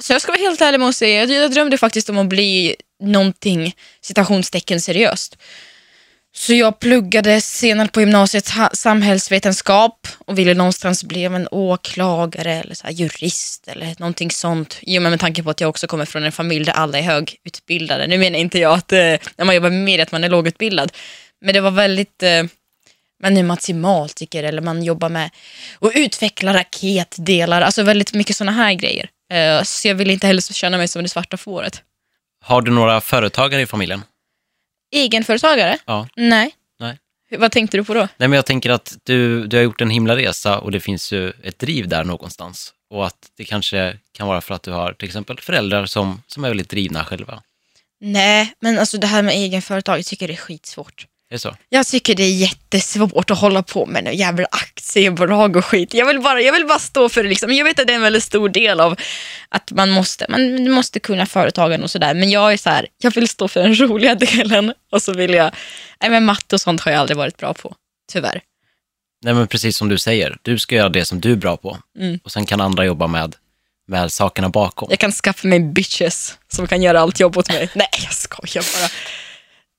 Så 0.04 0.14
jag 0.14 0.22
ska 0.22 0.32
vara 0.32 0.42
helt 0.42 0.62
ärlig 0.62 0.80
med 0.80 0.90
att 0.90 0.96
säga, 0.96 1.20
jag, 1.20 1.44
jag 1.44 1.52
drömde 1.52 1.78
faktiskt 1.78 2.10
om 2.10 2.18
att 2.18 2.28
bli 2.28 2.76
någonting 3.04 3.76
citationstecken 4.02 4.82
seriöst. 4.82 5.38
Så 6.38 6.54
jag 6.54 6.80
pluggade 6.80 7.42
senare 7.42 7.88
på 7.88 8.00
gymnasiet 8.00 8.52
samhällsvetenskap 8.74 10.08
och 10.26 10.40
ville 10.40 10.54
någonstans 10.54 11.04
bli 11.04 11.24
en 11.24 11.48
åklagare 11.52 12.54
eller 12.54 12.76
så 12.76 12.88
här 12.88 12.94
jurist 12.94 13.68
eller 13.68 13.96
någonting 14.00 14.32
sånt. 14.32 14.80
Jo, 14.82 15.02
men 15.02 15.10
med 15.10 15.20
tanke 15.20 15.44
på 15.44 15.50
att 15.50 15.62
jag 15.62 15.70
också 15.70 15.88
kommer 15.88 16.06
från 16.06 16.24
en 16.24 16.32
familj 16.32 16.66
där 16.66 16.74
alla 16.74 16.98
är 16.98 17.02
högutbildade. 17.02 18.08
Nu 18.08 18.18
menar 18.18 18.40
inte 18.40 18.60
jag 18.60 18.74
att 18.74 18.92
eh, 18.92 18.98
när 19.38 19.46
man 19.46 19.56
jobbar 19.56 19.70
med 19.70 19.80
media 19.80 20.04
att 20.04 20.12
man 20.12 20.24
är 20.24 20.30
lågutbildad. 20.30 20.92
Men 21.42 21.54
det 21.54 21.62
var 21.62 21.72
väldigt, 21.72 22.24
eh, 22.24 22.44
man 23.24 23.38
är 23.38 23.44
matematiker 23.44 24.44
eller 24.44 24.62
man 24.62 24.84
jobbar 24.84 25.10
med 25.10 25.30
att 25.82 25.96
utveckla 25.96 26.54
raketdelar. 26.54 27.62
Alltså 27.62 27.84
väldigt 27.84 28.14
mycket 28.14 28.36
sådana 28.36 28.52
här 28.52 28.74
grejer. 28.74 29.10
Eh, 29.34 29.64
så 29.64 29.88
jag 29.88 29.96
ville 29.96 30.14
inte 30.14 30.28
heller 30.28 30.54
känna 30.54 30.78
mig 30.78 30.88
som 30.88 31.04
det 31.04 31.10
svarta 31.10 31.38
fåret. 31.38 31.82
Har 32.44 32.62
du 32.62 32.72
några 32.72 33.02
företagare 33.02 33.62
i 33.62 33.66
familjen? 33.66 34.04
Egenföretagare? 34.92 35.78
Ja. 35.86 36.08
Nej. 36.16 36.56
Nej. 36.80 36.98
Vad 37.38 37.52
tänkte 37.52 37.78
du 37.78 37.84
på 37.84 37.94
då? 37.94 38.00
Nej, 38.00 38.28
men 38.30 38.32
jag 38.32 38.46
tänker 38.46 38.70
att 38.70 38.98
du, 39.04 39.48
du 39.48 39.58
har 39.58 39.64
gjort 39.64 39.82
en 39.82 39.90
himla 39.90 40.16
resa 40.16 40.60
och 40.60 40.72
det 40.72 40.80
finns 40.80 41.12
ju 41.14 41.34
ett 41.44 41.60
driv 41.60 41.88
där 41.88 42.04
någonstans. 42.04 42.74
Och 42.90 43.06
att 43.06 43.32
det 43.38 43.44
kanske 43.44 43.98
kan 44.12 44.28
vara 44.28 44.42
för 44.42 44.56
att 44.56 44.64
du 44.64 44.72
har 44.72 44.94
till 44.94 45.08
exempel 45.08 45.40
föräldrar 45.40 45.86
som, 45.86 46.22
som 46.28 46.44
är 46.44 46.48
väldigt 46.48 46.70
drivna 46.70 47.06
själva. 47.06 47.42
Nej, 48.00 48.54
men 48.60 48.80
alltså 48.80 48.98
det 48.98 49.08
här 49.08 49.22
med 49.22 49.34
egenföretag, 49.34 49.98
jag 49.98 50.06
tycker 50.06 50.28
det 50.28 50.34
är 50.34 50.38
skitsvårt. 50.38 51.08
Är 51.30 51.36
det 51.36 51.40
så? 51.40 51.56
Jag 51.70 51.88
tycker 51.88 52.16
det 52.16 52.24
är 52.24 52.34
jättesvårt 52.36 53.32
att 53.32 53.40
hålla 53.40 53.64
på 53.64 53.86
med 53.86 54.04
några 54.04 54.16
jävla 54.16 54.48
aktiebolag 54.86 55.56
och 55.56 55.66
skit. 55.66 55.94
Jag 55.94 56.06
vill 56.06 56.22
bara, 56.22 56.42
jag 56.42 56.54
vill 56.54 56.66
bara 56.66 56.80
stå 56.80 57.10
för 57.10 57.24
det. 57.24 57.30
Liksom. 57.30 57.54
Jag 57.54 57.66
vet 57.66 57.80
att 57.80 57.88
det 57.88 57.94
är 57.94 57.96
en 57.96 58.02
väldigt 58.02 58.24
stor 58.24 58.50
del 58.50 58.80
av 58.80 58.96
att 59.50 59.72
man 59.72 59.90
måste, 59.90 60.26
man 60.30 60.72
måste 60.72 61.00
kunna 61.00 61.26
företagen 61.26 61.84
och 61.84 61.92
sådär. 61.92 62.14
Men 62.14 62.30
jag 62.30 62.54
är 62.54 62.58
så 62.58 62.70
här, 62.70 62.88
jag 62.98 63.12
vill 63.12 63.28
stå 63.28 63.48
för 63.48 63.62
den 63.62 63.76
roliga 63.76 64.16
delen 64.36 64.74
och 64.92 65.02
så 65.02 65.14
vill 65.14 65.34
jag, 65.34 65.52
nej 66.02 66.10
men 66.10 66.26
matte 66.26 66.56
och 66.56 66.62
sånt 66.62 66.82
har 66.82 66.92
jag 66.92 67.02
aldrig 67.02 67.18
varit 67.18 67.38
bra 67.38 67.54
på. 67.54 67.76
Tyvärr. 68.12 68.42
Nej, 69.24 69.34
men 69.34 69.48
precis 69.48 69.78
som 69.78 69.90
du 69.90 69.98
säger, 69.98 70.38
du 70.42 70.60
ska 70.60 70.76
göra 70.76 70.90
det 70.90 71.06
som 71.06 71.22
du 71.22 71.32
är 71.32 71.36
bra 71.36 71.58
på. 71.58 71.78
Mm. 72.00 72.20
Och 72.24 72.32
sen 72.32 72.46
kan 72.46 72.62
andra 72.62 72.86
jobba 72.86 73.08
med, 73.08 73.36
med 73.88 74.12
sakerna 74.12 74.50
bakom. 74.50 74.88
Jag 74.90 75.00
kan 75.00 75.12
skaffa 75.12 75.48
mig 75.48 75.60
bitches 75.60 76.38
som 76.48 76.68
kan 76.68 76.82
göra 76.82 77.00
allt 77.00 77.20
jobb 77.20 77.38
åt 77.38 77.50
mig. 77.50 77.70
Nej, 77.76 77.88
jag 78.04 78.14
skojar 78.14 78.66
bara. 78.80 78.90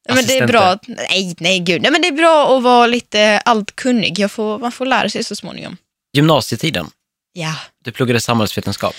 Men 0.09 0.27
det 0.27 0.39
är 0.39 0.47
bra. 0.47 0.79
Nej, 0.87 1.35
nej 1.39 1.59
gud. 1.59 1.83
Nej, 1.83 1.91
men 1.93 2.03
det 2.03 2.09
är 2.09 2.13
bra 2.13 2.57
att 2.57 2.63
vara 2.63 2.87
lite 2.87 3.39
allkunnig. 3.45 4.19
Jag 4.19 4.31
får, 4.31 4.59
man 4.59 4.73
får 4.73 4.87
lära 4.87 5.11
sig 5.11 5.25
så 5.25 5.37
småningom. 5.37 5.77
Gymnasietiden, 6.13 6.91
Ja. 7.33 7.55
du 7.85 7.93
pluggade 7.93 8.21
samhällsvetenskap. 8.21 8.95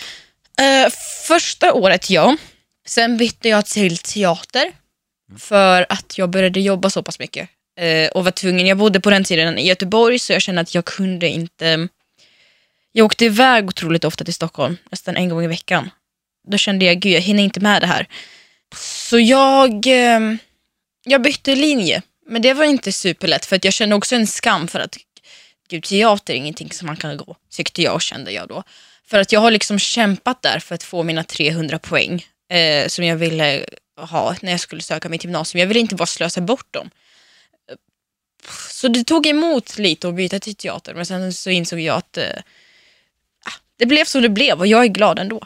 Eh, 0.62 0.92
första 1.27 1.74
året, 1.74 2.09
ja. 2.09 2.38
Sen 2.88 3.18
bytte 3.18 3.50
jag 3.50 3.65
till 3.65 3.98
teater 3.98 4.71
för 5.39 5.86
att 5.89 6.18
jag 6.18 6.30
började 6.30 6.59
jobba 6.59 6.89
så 6.89 7.04
pass 7.04 7.19
mycket. 7.19 7.50
Eh, 7.80 8.07
och 8.09 8.24
var 8.24 8.31
tvungen, 8.31 8.68
jag 8.68 8.77
bodde 8.77 9.00
på 9.00 9.09
den 9.09 9.24
tiden 9.24 9.57
i 9.57 9.68
Göteborg 9.68 10.19
så 10.19 10.33
jag 10.33 10.42
kände 10.42 10.61
att 10.61 10.76
jag 10.76 10.85
kunde 10.85 11.28
inte... 11.30 11.87
Jag 12.92 13.06
åkte 13.06 13.26
iväg 13.26 13.68
otroligt 13.68 14.04
ofta 14.06 14.23
till 14.23 14.33
Stockholm, 14.33 14.78
nästan 14.92 15.18
en 15.18 15.30
gång 15.30 15.44
i 15.44 15.47
veckan. 15.47 15.90
Då 16.47 16.57
kände 16.57 16.85
jag, 16.85 16.99
gud 16.99 17.11
jag 17.14 17.21
hinner 17.21 17.44
inte 17.44 17.59
med 17.59 17.81
det 17.81 17.87
här. 17.87 18.07
Så 18.76 19.19
jag, 19.19 19.87
eh, 19.87 20.19
jag 21.07 21.21
bytte 21.21 21.56
linje. 21.56 22.02
Men 22.26 22.42
det 22.42 22.54
var 22.54 22.66
inte 22.66 22.92
superlätt 22.92 23.45
för 23.45 23.56
att 23.56 23.64
jag 23.64 23.73
kände 23.73 23.95
också 23.95 24.16
en 24.16 24.28
skam 24.28 24.68
för 24.68 24.80
att 24.80 24.97
gud, 25.69 25.83
teater 25.83 26.33
är 26.33 26.37
ingenting 26.37 26.71
som 26.71 26.85
man 26.85 26.97
kan 26.97 27.18
gå, 27.18 27.35
tyckte 27.49 27.81
jag 27.81 27.95
och 27.95 28.02
kände 28.02 28.31
jag 28.31 28.47
då. 28.47 28.64
För 29.06 29.19
att 29.19 29.31
jag 29.31 29.40
har 29.40 29.52
liksom 29.52 29.80
kämpat 29.80 30.42
där 30.42 30.59
för 30.59 30.76
att 30.76 30.83
få 30.83 31.04
mina 31.04 31.23
300 31.23 31.80
poäng 31.80 32.26
eh, 32.49 32.87
som 32.87 33.06
jag 33.06 33.16
ville 33.16 33.66
ha 33.97 34.35
när 34.42 34.52
jag 34.52 34.59
skulle 34.59 34.81
söka 34.81 35.09
mitt 35.09 35.23
gymnasium. 35.23 35.59
Jag 35.59 35.68
ville 35.68 35.80
inte 35.80 35.95
bara 35.95 36.06
slösa 36.06 36.42
bort 36.42 36.73
dem. 36.73 36.90
Så 38.69 38.87
det 38.87 39.04
tog 39.04 39.28
emot 39.28 39.78
lite 39.78 40.07
att 40.07 40.16
byta 40.16 40.40
till 40.40 40.56
teater 40.56 40.94
men 40.94 41.06
sen 41.06 41.33
så 41.33 41.49
insåg 41.49 41.80
jag 41.80 41.97
att 41.97 42.18
eh, 42.18 42.30
ah, 43.45 43.59
det 43.78 43.85
blev 43.85 44.06
som 44.06 44.21
det 44.21 44.30
blev 44.30 44.59
och 44.59 44.68
jag 44.68 44.83
är 44.83 44.87
glad 44.87 45.19
ändå. 45.19 45.42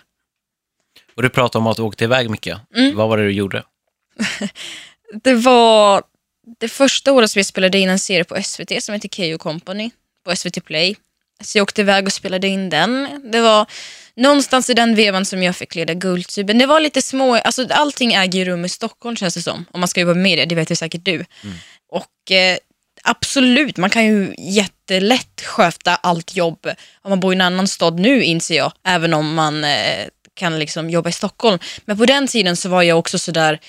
Och 1.15 1.21
du 1.21 1.29
pratade 1.29 1.61
om 1.61 1.67
att 1.67 1.77
du 1.77 1.83
åkte 1.83 2.03
iväg 2.03 2.29
mycket. 2.29 2.57
Mm. 2.75 2.95
Vad 2.95 3.09
var 3.09 3.17
det 3.17 3.23
du 3.23 3.31
gjorde? 3.31 3.63
Det 5.23 5.33
var 5.33 6.03
det 6.59 6.67
första 6.67 7.11
året 7.11 7.31
som 7.31 7.39
jag 7.39 7.45
spelade 7.45 7.79
in 7.79 7.89
en 7.89 7.99
serie 7.99 8.23
på 8.23 8.43
SVT 8.43 8.83
som 8.83 8.93
heter 8.93 9.09
Keyyo 9.09 9.37
Company 9.37 9.91
på 10.25 10.35
SVT 10.35 10.65
Play. 10.65 10.95
Så 11.43 11.57
jag 11.57 11.63
åkte 11.63 11.81
iväg 11.81 12.05
och 12.05 12.13
spelade 12.13 12.47
in 12.47 12.69
den. 12.69 13.21
Det 13.31 13.41
var 13.41 13.65
någonstans 14.15 14.69
i 14.69 14.73
den 14.73 14.95
vevan 14.95 15.25
som 15.25 15.43
jag 15.43 15.55
fick 15.55 15.75
leda 15.75 15.93
Guldtuben. 15.93 16.57
Det 16.57 16.65
var 16.65 16.79
lite 16.79 17.01
små, 17.01 17.35
alltså 17.35 17.67
allting 17.69 18.13
äger 18.13 18.39
ju 18.39 18.45
rum 18.45 18.65
i 18.65 18.69
Stockholm 18.69 19.15
känns 19.15 19.33
det 19.33 19.41
som. 19.41 19.65
Om 19.71 19.79
man 19.79 19.87
ska 19.87 20.01
jobba 20.01 20.13
med 20.13 20.23
media, 20.23 20.45
det 20.45 20.55
vet 20.55 20.71
ju 20.71 20.75
säkert 20.75 21.05
du. 21.05 21.25
Och 21.89 22.31
eh, 22.31 22.57
absolut, 23.03 23.77
man 23.77 23.89
kan 23.89 24.05
ju 24.05 24.35
jättelätt 24.37 25.41
sköta 25.41 25.95
allt 25.95 26.35
jobb 26.35 26.67
om 27.01 27.09
man 27.09 27.19
bor 27.19 27.33
i 27.33 27.35
en 27.35 27.41
annan 27.41 27.67
stad 27.67 27.99
nu 27.99 28.23
inser 28.23 28.55
jag. 28.55 28.71
Även 28.83 29.13
om 29.13 29.33
man 29.33 29.63
eh, 29.63 30.07
kan 30.33 30.59
liksom 30.59 30.89
jobba 30.89 31.09
i 31.09 31.13
Stockholm. 31.13 31.59
Men 31.85 31.97
på 31.97 32.05
den 32.05 32.27
tiden 32.27 32.57
så 32.57 32.69
var 32.69 32.83
jag 32.83 32.99
också 32.99 33.19
sådär 33.19 33.59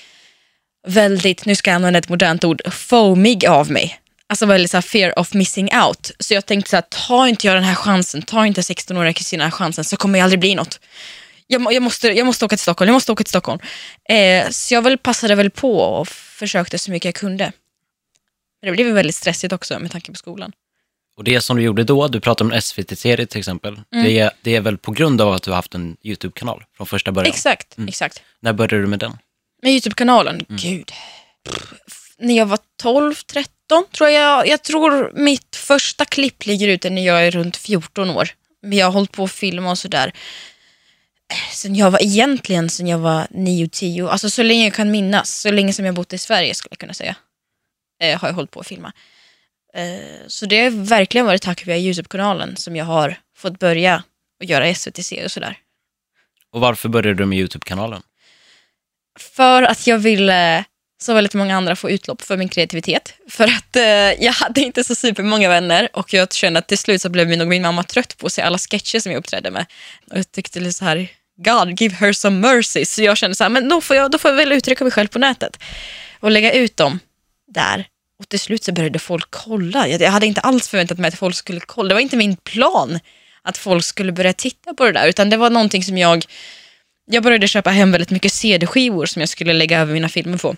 väldigt, 0.87 1.45
nu 1.45 1.55
ska 1.55 1.69
jag 1.69 1.75
använda 1.75 1.99
ett 1.99 2.09
modernt 2.09 2.43
ord, 2.43 2.61
foamig 2.73 3.45
av 3.45 3.71
mig. 3.71 3.99
Alltså 4.27 4.45
väldigt 4.45 4.71
så 4.71 4.81
fear 4.81 5.19
of 5.19 5.33
missing 5.33 5.69
out. 5.85 6.11
Så 6.19 6.33
jag 6.33 6.45
tänkte 6.45 6.69
så 6.69 6.75
här, 6.75 6.83
ta 7.07 7.27
inte 7.27 7.47
jag 7.47 7.55
den 7.55 7.63
här 7.63 7.75
chansen, 7.75 8.21
ta 8.21 8.45
inte 8.45 8.61
16-åriga 8.61 9.13
Kristina 9.13 9.51
chansen 9.51 9.83
så 9.83 9.97
kommer 9.97 10.19
jag 10.19 10.23
aldrig 10.23 10.39
bli 10.39 10.55
något. 10.55 10.79
jag, 11.47 11.73
jag, 11.73 11.83
måste, 11.83 12.07
jag 12.07 12.25
måste 12.25 12.45
åka 12.45 12.55
till 12.55 12.61
Stockholm, 12.63 12.87
jag 12.87 12.93
måste 12.93 13.11
åka 13.11 13.23
till 13.23 13.29
Stockholm. 13.29 13.59
Eh, 14.09 14.49
så 14.49 14.73
jag 14.73 14.81
väl 14.81 14.97
passade 14.97 15.35
väl 15.35 15.49
på 15.49 15.79
och 15.79 16.07
försökte 16.07 16.79
så 16.79 16.91
mycket 16.91 17.05
jag 17.05 17.15
kunde. 17.15 17.51
Men 18.61 18.71
det 18.71 18.83
blev 18.83 18.93
väldigt 18.95 19.15
stressigt 19.15 19.53
också 19.53 19.79
med 19.79 19.91
tanke 19.91 20.11
på 20.11 20.17
skolan. 20.17 20.51
Och 21.17 21.23
det 21.23 21.41
som 21.41 21.57
du 21.57 21.63
gjorde 21.63 21.83
då, 21.83 22.07
du 22.07 22.19
pratade 22.19 22.47
om 22.47 22.53
en 22.53 22.61
SVT-serie 22.61 23.25
till 23.25 23.39
exempel, 23.39 23.81
Mm. 23.91 24.05
det, 24.05 24.19
är, 24.19 24.31
det 24.41 24.55
är 24.55 24.61
väl 24.61 24.77
på 24.77 24.91
grund 24.91 25.21
av 25.21 25.33
att 25.33 25.43
du 25.43 25.51
har 25.51 25.55
haft 25.55 25.75
en 25.75 25.97
YouTube-kanal 26.03 26.63
från 26.77 26.87
första 26.87 27.11
början? 27.11 27.33
Exakt, 27.33 27.75
exakt. 27.87 28.21
När 28.39 28.53
började 28.53 28.81
du 28.81 28.87
med 28.87 28.99
den? 28.99 29.17
Med 29.63 29.71
Youtube-kanalen, 29.71 30.45
gud. 30.49 30.91
Pff, 31.49 32.15
När 32.17 32.37
jag 32.37 32.45
var 32.45 32.59
12, 32.81 33.15
13 33.15 33.49
tror 33.91 34.09
jag. 34.09 34.47
Jag 34.47 34.63
tror 34.63 35.11
mitt 35.15 35.55
första 35.55 36.05
klipp 36.05 36.45
ligger 36.45 36.67
ute 36.67 36.89
när 36.89 37.05
jag 37.05 37.27
är 37.27 37.31
runt 37.31 37.57
14 37.57 38.09
år. 38.09 38.29
Men 38.61 38.77
jag 38.77 38.85
har 38.85 38.91
hållit 38.93 39.11
på 39.11 39.23
att 39.23 39.31
filma 39.31 39.71
och 39.71 39.77
sådär. 39.77 40.13
Sen 41.51 41.75
jag 41.75 41.91
var 41.91 42.03
egentligen 42.03 42.69
sen 42.69 42.87
jag 42.87 42.97
var 42.99 43.27
9-10, 43.29 44.09
alltså 44.09 44.29
så 44.29 44.43
länge 44.43 44.63
jag 44.63 44.73
kan 44.73 44.91
minnas, 44.91 45.39
så 45.41 45.51
länge 45.51 45.73
som 45.73 45.85
jag 45.85 45.95
bott 45.95 46.13
i 46.13 46.17
Sverige 46.17 46.55
skulle 46.55 46.71
jag 46.71 46.79
kunna 46.79 46.93
säga, 46.93 47.15
eh, 48.01 48.19
har 48.19 48.27
jag 48.27 48.35
hållit 48.35 48.51
på 48.51 48.59
att 48.59 48.67
filma. 48.67 48.93
Eh, 49.73 50.27
så 50.27 50.45
det 50.45 50.63
har 50.63 50.69
verkligen 50.69 51.25
varit 51.25 51.41
tack 51.41 51.67
vare 51.67 51.79
Youtube-kanalen 51.79 52.55
som 52.57 52.75
jag 52.75 52.85
har 52.85 53.15
fått 53.35 53.59
börja 53.59 54.03
och 54.39 54.45
göra 54.45 54.75
SVT-serier 54.75 55.25
och 55.25 55.31
sådär. 55.31 55.57
Och 56.51 56.61
varför 56.61 56.89
började 56.89 57.17
du 57.17 57.25
med 57.25 57.39
YouTube-kanalen? 57.39 58.01
För 59.19 59.63
att 59.63 59.87
jag 59.87 59.97
ville, 59.97 60.63
som 61.01 61.15
väldigt 61.15 61.33
många 61.33 61.57
andra, 61.57 61.75
få 61.75 61.89
utlopp 61.89 62.21
för 62.21 62.37
min 62.37 62.49
kreativitet. 62.49 63.13
För 63.29 63.43
att 63.43 63.75
eh, 63.75 63.83
jag 64.23 64.33
hade 64.33 64.61
inte 64.61 64.83
så 64.83 64.95
supermånga 64.95 65.49
vänner 65.49 65.89
och 65.93 66.13
jag 66.13 66.33
kände 66.33 66.59
att 66.59 66.67
till 66.67 66.77
slut 66.77 67.01
så 67.01 67.09
blev 67.09 67.27
nog 67.27 67.47
min 67.47 67.61
mamma 67.61 67.83
trött 67.83 68.17
på 68.17 68.25
att 68.25 68.33
se 68.33 68.41
alla 68.41 68.57
sketcher 68.57 68.99
som 68.99 69.11
jag 69.11 69.19
uppträdde 69.19 69.51
med. 69.51 69.65
Och 70.11 70.17
jag 70.17 70.31
tyckte 70.31 70.59
lite 70.59 70.73
så 70.73 70.85
här, 70.85 71.07
God 71.37 71.81
give 71.81 71.95
her 71.95 72.13
some 72.13 72.47
mercy. 72.47 72.85
Så 72.85 73.01
jag 73.03 73.17
kände 73.17 73.35
så 73.35 73.43
här, 73.43 73.49
men 73.49 73.69
då 73.69 73.81
får 73.81 73.95
jag, 73.95 74.11
då 74.11 74.17
får 74.17 74.31
jag 74.31 74.35
väl 74.35 74.51
uttrycka 74.51 74.83
mig 74.83 74.91
själv 74.91 75.07
på 75.07 75.19
nätet. 75.19 75.59
Och 76.19 76.31
lägga 76.31 76.51
ut 76.51 76.77
dem 76.77 76.99
där. 77.47 77.85
Och 78.19 78.29
till 78.29 78.39
slut 78.39 78.63
så 78.63 78.71
började 78.71 78.99
folk 78.99 79.27
kolla. 79.29 79.87
Jag 79.87 80.11
hade 80.11 80.25
inte 80.25 80.41
alls 80.41 80.69
förväntat 80.69 80.97
mig 80.97 81.07
att 81.07 81.17
folk 81.17 81.35
skulle 81.35 81.59
kolla. 81.59 81.87
Det 81.87 81.93
var 81.93 82.01
inte 82.01 82.17
min 82.17 82.35
plan 82.35 82.99
att 83.41 83.57
folk 83.57 83.85
skulle 83.85 84.11
börja 84.11 84.33
titta 84.33 84.73
på 84.73 84.85
det 84.85 84.91
där. 84.91 85.07
Utan 85.07 85.29
det 85.29 85.37
var 85.37 85.49
någonting 85.49 85.83
som 85.83 85.97
jag 85.97 86.25
jag 87.05 87.23
började 87.23 87.47
köpa 87.47 87.69
hem 87.69 87.91
väldigt 87.91 88.11
mycket 88.11 88.33
CD-skivor 88.33 89.05
som 89.05 89.19
jag 89.19 89.29
skulle 89.29 89.53
lägga 89.53 89.79
över 89.79 89.93
mina 89.93 90.09
filmer 90.09 90.37
på. 90.37 90.55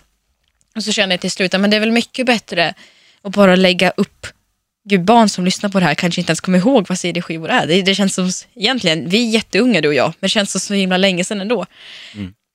Och 0.76 0.84
så 0.84 0.92
kände 0.92 1.12
jag 1.12 1.20
till 1.20 1.30
slut 1.30 1.54
att 1.54 1.70
det 1.70 1.76
är 1.76 1.80
väl 1.80 1.92
mycket 1.92 2.26
bättre 2.26 2.74
att 3.22 3.32
bara 3.32 3.56
lägga 3.56 3.90
upp 3.90 4.26
Gud, 4.88 5.04
barn 5.04 5.28
som 5.28 5.44
lyssnar 5.44 5.70
på 5.70 5.80
det 5.80 5.86
här 5.86 5.94
kanske 5.94 6.20
inte 6.20 6.30
ens 6.30 6.40
kommer 6.40 6.58
ihåg 6.58 6.86
vad 6.88 6.98
CD-skivor 6.98 7.48
är. 7.48 7.66
Det, 7.66 7.82
det 7.82 7.94
känns 7.94 8.14
som, 8.14 8.30
egentligen, 8.54 9.08
vi 9.08 9.26
är 9.26 9.30
jätteunga 9.30 9.80
du 9.80 9.88
och 9.88 9.94
jag, 9.94 10.06
men 10.06 10.16
det 10.20 10.28
känns 10.28 10.52
som 10.52 10.60
så 10.60 10.74
himla 10.74 10.96
länge 10.96 11.24
sedan 11.24 11.40
ändå. 11.40 11.66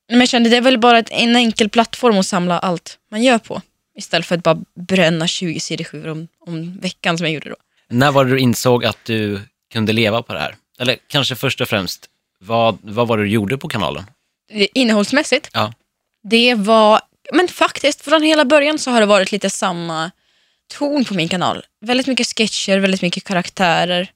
Men 0.10 0.20
jag 0.20 0.30
kände 0.30 0.50
det 0.50 0.58
är 0.58 0.62
väl 0.62 0.78
bara 0.78 1.00
ett, 1.00 1.10
en 1.12 1.36
enkel 1.36 1.70
plattform 1.70 2.18
att 2.18 2.26
samla 2.26 2.60
allt 2.60 2.98
man 3.12 3.24
gör 3.24 3.38
på. 3.38 3.62
Istället 3.98 4.26
för 4.26 4.36
att 4.36 4.44
bara 4.44 4.60
bränna 4.76 5.28
20 5.28 5.60
CD-skivor 5.60 6.08
om, 6.08 6.28
om 6.48 6.78
veckan 6.78 7.18
som 7.18 7.26
jag 7.28 7.34
gjorde 7.34 7.50
då. 7.50 7.56
När 7.90 8.12
var 8.12 8.26
det 8.26 8.32
du 8.32 8.40
insåg 8.40 8.86
att 8.86 9.06
du 9.06 9.40
kunde 9.74 9.94
leva 9.94 10.22
på 10.22 10.34
det 10.34 10.40
här? 10.40 10.56
Eller 10.80 10.98
kanske 11.08 11.36
först 11.36 11.62
och 11.62 11.68
främst, 11.68 12.06
vad, 12.42 12.78
vad 12.82 13.08
var 13.08 13.18
det 13.18 13.24
du 13.24 13.30
gjorde 13.30 13.58
på 13.58 13.68
kanalen? 13.68 14.04
Innehållsmässigt, 14.74 15.50
Ja. 15.54 15.74
Det 16.24 16.56
var, 16.56 17.02
men 17.34 17.48
faktiskt 17.48 18.02
från 18.02 18.24
hela 18.24 18.46
början 18.46 18.80
så 18.80 18.92
har 18.92 19.00
det 19.00 19.06
varit 19.06 19.32
lite 19.32 19.50
samma 19.50 20.12
ton 20.78 21.06
på 21.06 21.14
min 21.14 21.30
kanal. 21.30 21.66
Väldigt 21.82 22.08
mycket 22.08 22.28
sketcher, 22.28 22.78
väldigt 22.78 23.02
mycket 23.02 23.24
karaktärer. 23.24 24.12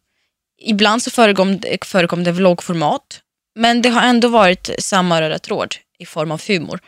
Ibland 0.62 1.04
så 1.04 1.12
förekom, 1.12 1.60
förekom 1.86 2.24
det 2.24 2.32
vloggformat, 2.32 3.22
men 3.56 3.82
det 3.82 3.90
har 3.90 4.02
ändå 4.02 4.28
varit 4.28 4.70
samma 4.80 5.22
röda 5.22 5.40
tråd 5.40 5.76
i 6.00 6.06
form 6.06 6.32
av 6.32 6.42
humor. 6.48 6.80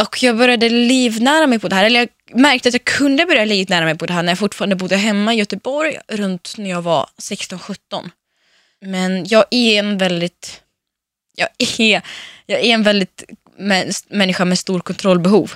Och 0.00 0.22
jag 0.22 0.36
började 0.36 0.68
livnära 0.68 1.46
mig 1.46 1.58
på 1.58 1.68
det 1.68 1.74
här, 1.74 1.84
eller 1.84 2.00
jag 2.00 2.40
märkte 2.40 2.68
att 2.68 2.74
jag 2.74 2.84
kunde 2.84 3.26
börja 3.26 3.44
livnära 3.44 3.84
mig 3.84 3.98
på 3.98 4.06
det 4.06 4.12
här 4.12 4.22
när 4.22 4.30
jag 4.30 4.38
fortfarande 4.38 4.76
bodde 4.76 4.96
hemma 4.96 5.34
i 5.34 5.36
Göteborg 5.36 5.98
runt 6.08 6.54
när 6.58 6.70
jag 6.70 6.82
var 6.82 7.08
16-17. 7.22 7.76
Men 8.80 9.26
jag 9.28 9.44
är 9.50 9.78
en 9.78 9.98
väldigt, 9.98 10.62
jag 11.36 11.48
är, 11.58 12.02
jag 12.46 12.60
är 12.60 12.74
en 12.74 12.82
väldigt 12.82 13.24
människa 14.08 14.44
med 14.44 14.58
stor 14.58 14.80
kontrollbehov. 14.80 15.54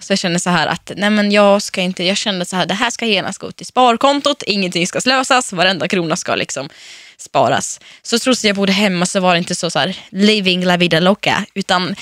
Så 0.00 0.12
jag 0.12 0.18
känner 0.18 0.38
så 0.38 0.50
här 0.50 0.66
att, 0.66 0.92
nej 0.96 1.10
men 1.10 1.32
jag 1.32 1.62
ska 1.62 1.80
inte, 1.80 2.04
jag 2.04 2.16
känner 2.16 2.44
så 2.44 2.56
här, 2.56 2.66
det 2.66 2.74
här 2.74 2.90
ska 2.90 3.06
genast 3.06 3.38
gå 3.38 3.52
till 3.52 3.66
sparkontot, 3.66 4.42
ingenting 4.42 4.86
ska 4.86 5.00
slösas, 5.00 5.52
varenda 5.52 5.88
krona 5.88 6.16
ska 6.16 6.34
liksom 6.34 6.68
sparas. 7.16 7.80
Så 8.02 8.18
trots 8.18 8.40
att 8.40 8.44
jag 8.44 8.56
bodde 8.56 8.72
hemma 8.72 9.06
så 9.06 9.20
var 9.20 9.32
det 9.32 9.38
inte 9.38 9.54
så, 9.54 9.70
så 9.70 9.78
här, 9.78 9.98
living 10.10 10.64
la 10.64 10.76
vida 10.76 11.00
loca, 11.00 11.46
utan 11.54 11.96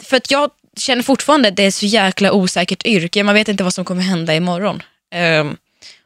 för 0.00 0.16
att 0.16 0.30
jag 0.30 0.50
känner 0.76 1.02
fortfarande 1.02 1.48
att 1.48 1.56
det 1.56 1.62
är 1.62 1.70
så 1.70 1.86
jäkla 1.86 2.32
osäkert 2.32 2.86
yrke, 2.86 3.22
man 3.22 3.34
vet 3.34 3.48
inte 3.48 3.64
vad 3.64 3.74
som 3.74 3.84
kommer 3.84 4.02
hända 4.02 4.34
imorgon. 4.34 4.82
Um, 5.14 5.56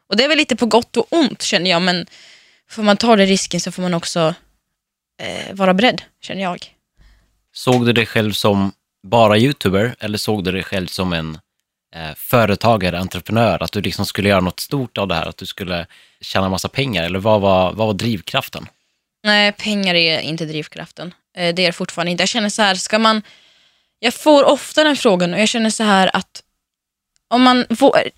och 0.07 0.17
det 0.17 0.23
är 0.23 0.27
väl 0.27 0.37
lite 0.37 0.55
på 0.55 0.65
gott 0.65 0.97
och 0.97 1.07
ont 1.09 1.41
känner 1.41 1.69
jag, 1.69 1.81
men 1.81 2.05
får 2.71 2.83
man 2.83 2.97
ta 2.97 3.15
den 3.15 3.27
risken 3.27 3.59
så 3.59 3.71
får 3.71 3.81
man 3.81 3.93
också 3.93 4.33
eh, 5.21 5.53
vara 5.55 5.73
beredd, 5.73 6.01
känner 6.21 6.41
jag. 6.41 6.75
Såg 7.53 7.85
du 7.85 7.93
dig 7.93 8.05
själv 8.05 8.31
som 8.31 8.71
bara 9.03 9.37
YouTuber 9.37 9.95
eller 9.99 10.17
såg 10.17 10.43
du 10.43 10.51
dig 10.51 10.63
själv 10.63 10.87
som 10.87 11.13
en 11.13 11.39
eh, 11.95 12.15
företagare, 12.15 12.99
entreprenör? 12.99 13.63
Att 13.63 13.71
du 13.71 13.81
liksom 13.81 14.05
skulle 14.05 14.29
göra 14.29 14.41
något 14.41 14.59
stort 14.59 14.97
av 14.97 15.07
det 15.07 15.15
här, 15.15 15.25
att 15.25 15.37
du 15.37 15.45
skulle 15.45 15.85
tjäna 16.21 16.49
massa 16.49 16.69
pengar? 16.69 17.03
Eller 17.03 17.19
vad 17.19 17.41
var, 17.41 17.73
vad 17.73 17.87
var 17.87 17.93
drivkraften? 17.93 18.67
Nej, 19.23 19.51
pengar 19.51 19.95
är 19.95 20.19
inte 20.19 20.45
drivkraften. 20.45 21.13
Eh, 21.37 21.53
Det 21.55 21.63
är 21.63 21.67
det 21.67 21.71
fortfarande 21.71 22.11
inte. 22.11 22.21
Jag 22.21 22.29
känner 22.29 22.49
så 22.49 22.61
här, 22.61 22.75
ska 22.75 22.99
man... 22.99 23.21
Jag 23.99 24.13
får 24.13 24.43
ofta 24.43 24.83
den 24.83 24.95
frågan 24.95 25.33
och 25.33 25.39
jag 25.39 25.49
känner 25.49 25.69
så 25.69 25.83
här 25.83 26.15
att 26.15 26.43
om 27.31 27.41
man, 27.41 27.65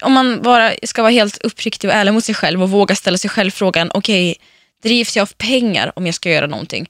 om 0.01 0.13
man 0.13 0.41
bara 0.41 0.73
ska 0.83 1.01
vara 1.01 1.11
helt 1.11 1.37
uppriktig 1.37 1.89
och 1.89 1.95
ärlig 1.95 2.13
mot 2.13 2.23
sig 2.23 2.35
själv 2.35 2.63
och 2.63 2.69
våga 2.69 2.95
ställa 2.95 3.17
sig 3.17 3.29
själv 3.29 3.51
frågan, 3.51 3.91
okej, 3.93 4.35
drivs 4.83 5.15
jag 5.15 5.23
av 5.23 5.33
pengar 5.37 5.91
om 5.95 6.05
jag 6.05 6.15
ska 6.15 6.29
göra 6.29 6.47
någonting, 6.47 6.89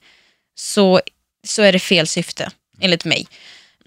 så, 0.54 1.00
så 1.46 1.62
är 1.62 1.72
det 1.72 1.78
fel 1.78 2.06
syfte, 2.06 2.50
enligt 2.80 3.04
mig. 3.04 3.26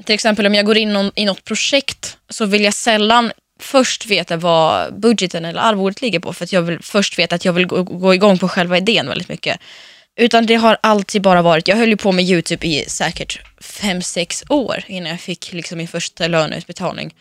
Till 0.05 0.15
exempel 0.15 0.45
om 0.45 0.55
jag 0.55 0.65
går 0.65 0.77
in 0.77 1.11
i 1.15 1.25
något 1.25 1.43
projekt 1.43 2.17
så 2.29 2.45
vill 2.45 2.63
jag 2.63 2.73
sällan 2.73 3.31
först 3.59 4.05
veta 4.05 4.37
vad 4.37 4.99
budgeten 4.99 5.45
eller 5.45 5.59
arvodet 5.59 6.01
ligger 6.01 6.19
på 6.19 6.33
för 6.33 6.43
att 6.43 6.53
jag 6.53 6.61
vill 6.61 6.79
först 6.81 7.19
veta 7.19 7.35
att 7.35 7.45
jag 7.45 7.53
vill 7.53 7.67
gå, 7.67 7.83
gå 7.83 8.13
igång 8.13 8.37
på 8.37 8.49
själva 8.49 8.77
idén 8.77 9.07
väldigt 9.07 9.29
mycket. 9.29 9.59
Utan 10.15 10.45
det 10.45 10.55
har 10.55 10.77
alltid 10.81 11.21
bara 11.21 11.41
varit, 11.41 11.67
jag 11.67 11.75
höll 11.75 11.89
ju 11.89 11.97
på 11.97 12.11
med 12.11 12.25
YouTube 12.25 12.67
i 12.67 12.85
säkert 12.89 13.39
5-6 13.61 14.51
år 14.51 14.83
innan 14.87 15.11
jag 15.11 15.19
fick 15.19 15.53
liksom 15.53 15.77
min 15.77 15.87
första 15.87 16.27
löneutbetalning. 16.27 17.13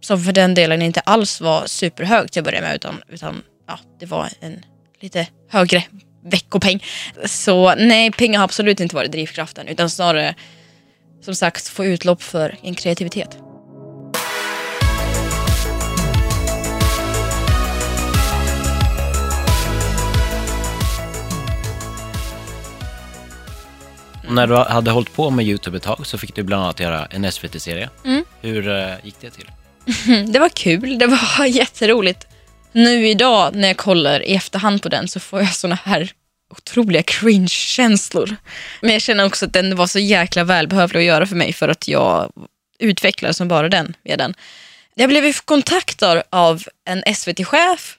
Som 0.00 0.20
för 0.20 0.32
den 0.32 0.54
delen 0.54 0.82
inte 0.82 1.00
alls 1.00 1.40
var 1.40 1.66
superhög 1.66 2.32
till 2.32 2.40
att 2.40 2.44
börja 2.44 2.60
med 2.60 2.76
utan, 2.76 3.02
utan 3.08 3.42
ja, 3.66 3.78
det 4.00 4.06
var 4.06 4.28
en 4.40 4.64
lite 5.00 5.26
högre 5.50 5.84
veckopeng. 6.24 6.84
Så 7.24 7.74
nej, 7.74 8.10
pengar 8.10 8.38
har 8.38 8.44
absolut 8.44 8.80
inte 8.80 8.94
varit 8.94 9.12
drivkraften 9.12 9.68
utan 9.68 9.90
snarare 9.90 10.34
som 11.20 11.34
sagt 11.34 11.68
få 11.68 11.84
utlopp 11.84 12.22
för 12.22 12.56
en 12.62 12.74
kreativitet. 12.74 13.38
När 24.30 24.46
du 24.46 24.56
hade 24.56 24.90
hållit 24.90 25.12
på 25.12 25.30
med 25.30 25.46
YouTube 25.46 25.76
ett 25.76 25.82
tag 25.82 26.06
så 26.06 26.18
fick 26.18 26.34
du 26.34 26.42
bland 26.42 26.62
annat 26.62 26.80
göra 26.80 27.06
en 27.06 27.32
SVT-serie. 27.32 27.90
Mm. 28.04 28.24
Hur 28.40 28.68
eh, 28.68 28.94
gick 29.02 29.20
det 29.20 29.30
till? 29.30 29.50
Det 30.26 30.38
var 30.38 30.48
kul, 30.48 30.98
det 30.98 31.06
var 31.06 31.46
jätteroligt. 31.46 32.26
Nu 32.72 33.08
idag 33.08 33.54
när 33.54 33.68
jag 33.68 33.76
kollar 33.76 34.22
i 34.22 34.34
efterhand 34.34 34.82
på 34.82 34.88
den 34.88 35.08
så 35.08 35.20
får 35.20 35.40
jag 35.40 35.54
såna 35.54 35.78
här 35.84 36.12
otroliga 36.50 37.02
cringe-känslor. 37.02 38.36
Men 38.80 38.92
jag 38.92 39.02
känner 39.02 39.26
också 39.26 39.46
att 39.46 39.52
den 39.52 39.76
var 39.76 39.86
så 39.86 39.98
jäkla 39.98 40.44
välbehövlig 40.44 41.00
att 41.00 41.06
göra 41.06 41.26
för 41.26 41.36
mig 41.36 41.52
för 41.52 41.68
att 41.68 41.88
jag 41.88 42.32
utvecklades 42.78 43.36
som 43.36 43.48
bara 43.48 43.68
den 43.68 43.96
via 44.04 44.16
den. 44.16 44.34
Jag 44.94 45.08
blev 45.08 45.32
kontaktad 45.32 46.22
av 46.30 46.64
en 46.84 47.14
SVT-chef 47.14 47.96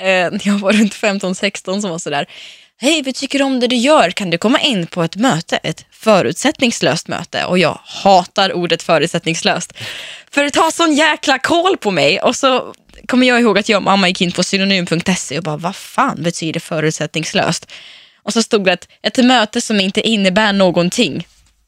eh, 0.00 0.06
när 0.06 0.46
jag 0.46 0.58
var 0.58 0.72
runt 0.72 0.94
15-16 0.94 1.80
som 1.80 1.90
var 1.90 1.98
sådär 1.98 2.26
Hej, 2.84 3.02
vi 3.02 3.12
tycker 3.12 3.42
om 3.42 3.60
det 3.60 3.66
du 3.66 3.76
gör. 3.76 4.10
Kan 4.10 4.30
du 4.30 4.38
komma 4.38 4.60
in 4.60 4.86
på 4.86 5.02
ett 5.02 5.16
möte? 5.16 5.56
Ett 5.56 5.84
förutsättningslöst 5.90 7.08
möte. 7.08 7.44
Och 7.44 7.58
jag 7.58 7.78
hatar 7.84 8.52
ordet 8.52 8.82
förutsättningslöst. 8.82 9.72
För 10.30 10.44
det 10.44 10.50
tar 10.50 10.70
sån 10.70 10.94
jäkla 10.94 11.38
koll 11.38 11.76
på 11.76 11.90
mig. 11.90 12.20
Och 12.20 12.36
så 12.36 12.74
kommer 13.06 13.26
jag 13.26 13.40
ihåg 13.40 13.58
att 13.58 13.68
jag 13.68 13.76
och 13.76 13.82
mamma 13.82 14.08
gick 14.08 14.20
in 14.20 14.32
på 14.32 14.42
synonym.se 14.42 15.38
och 15.38 15.44
bara, 15.44 15.56
vad 15.56 15.76
fan 15.76 16.22
betyder 16.22 16.60
förutsättningslöst? 16.60 17.72
Och 18.22 18.32
så 18.32 18.42
stod 18.42 18.64
det 18.64 18.72
att 18.72 18.88
ett 19.02 19.24
möte 19.24 19.60
som 19.60 19.80
inte 19.80 20.08
innebär 20.08 20.52
någonting. 20.52 21.26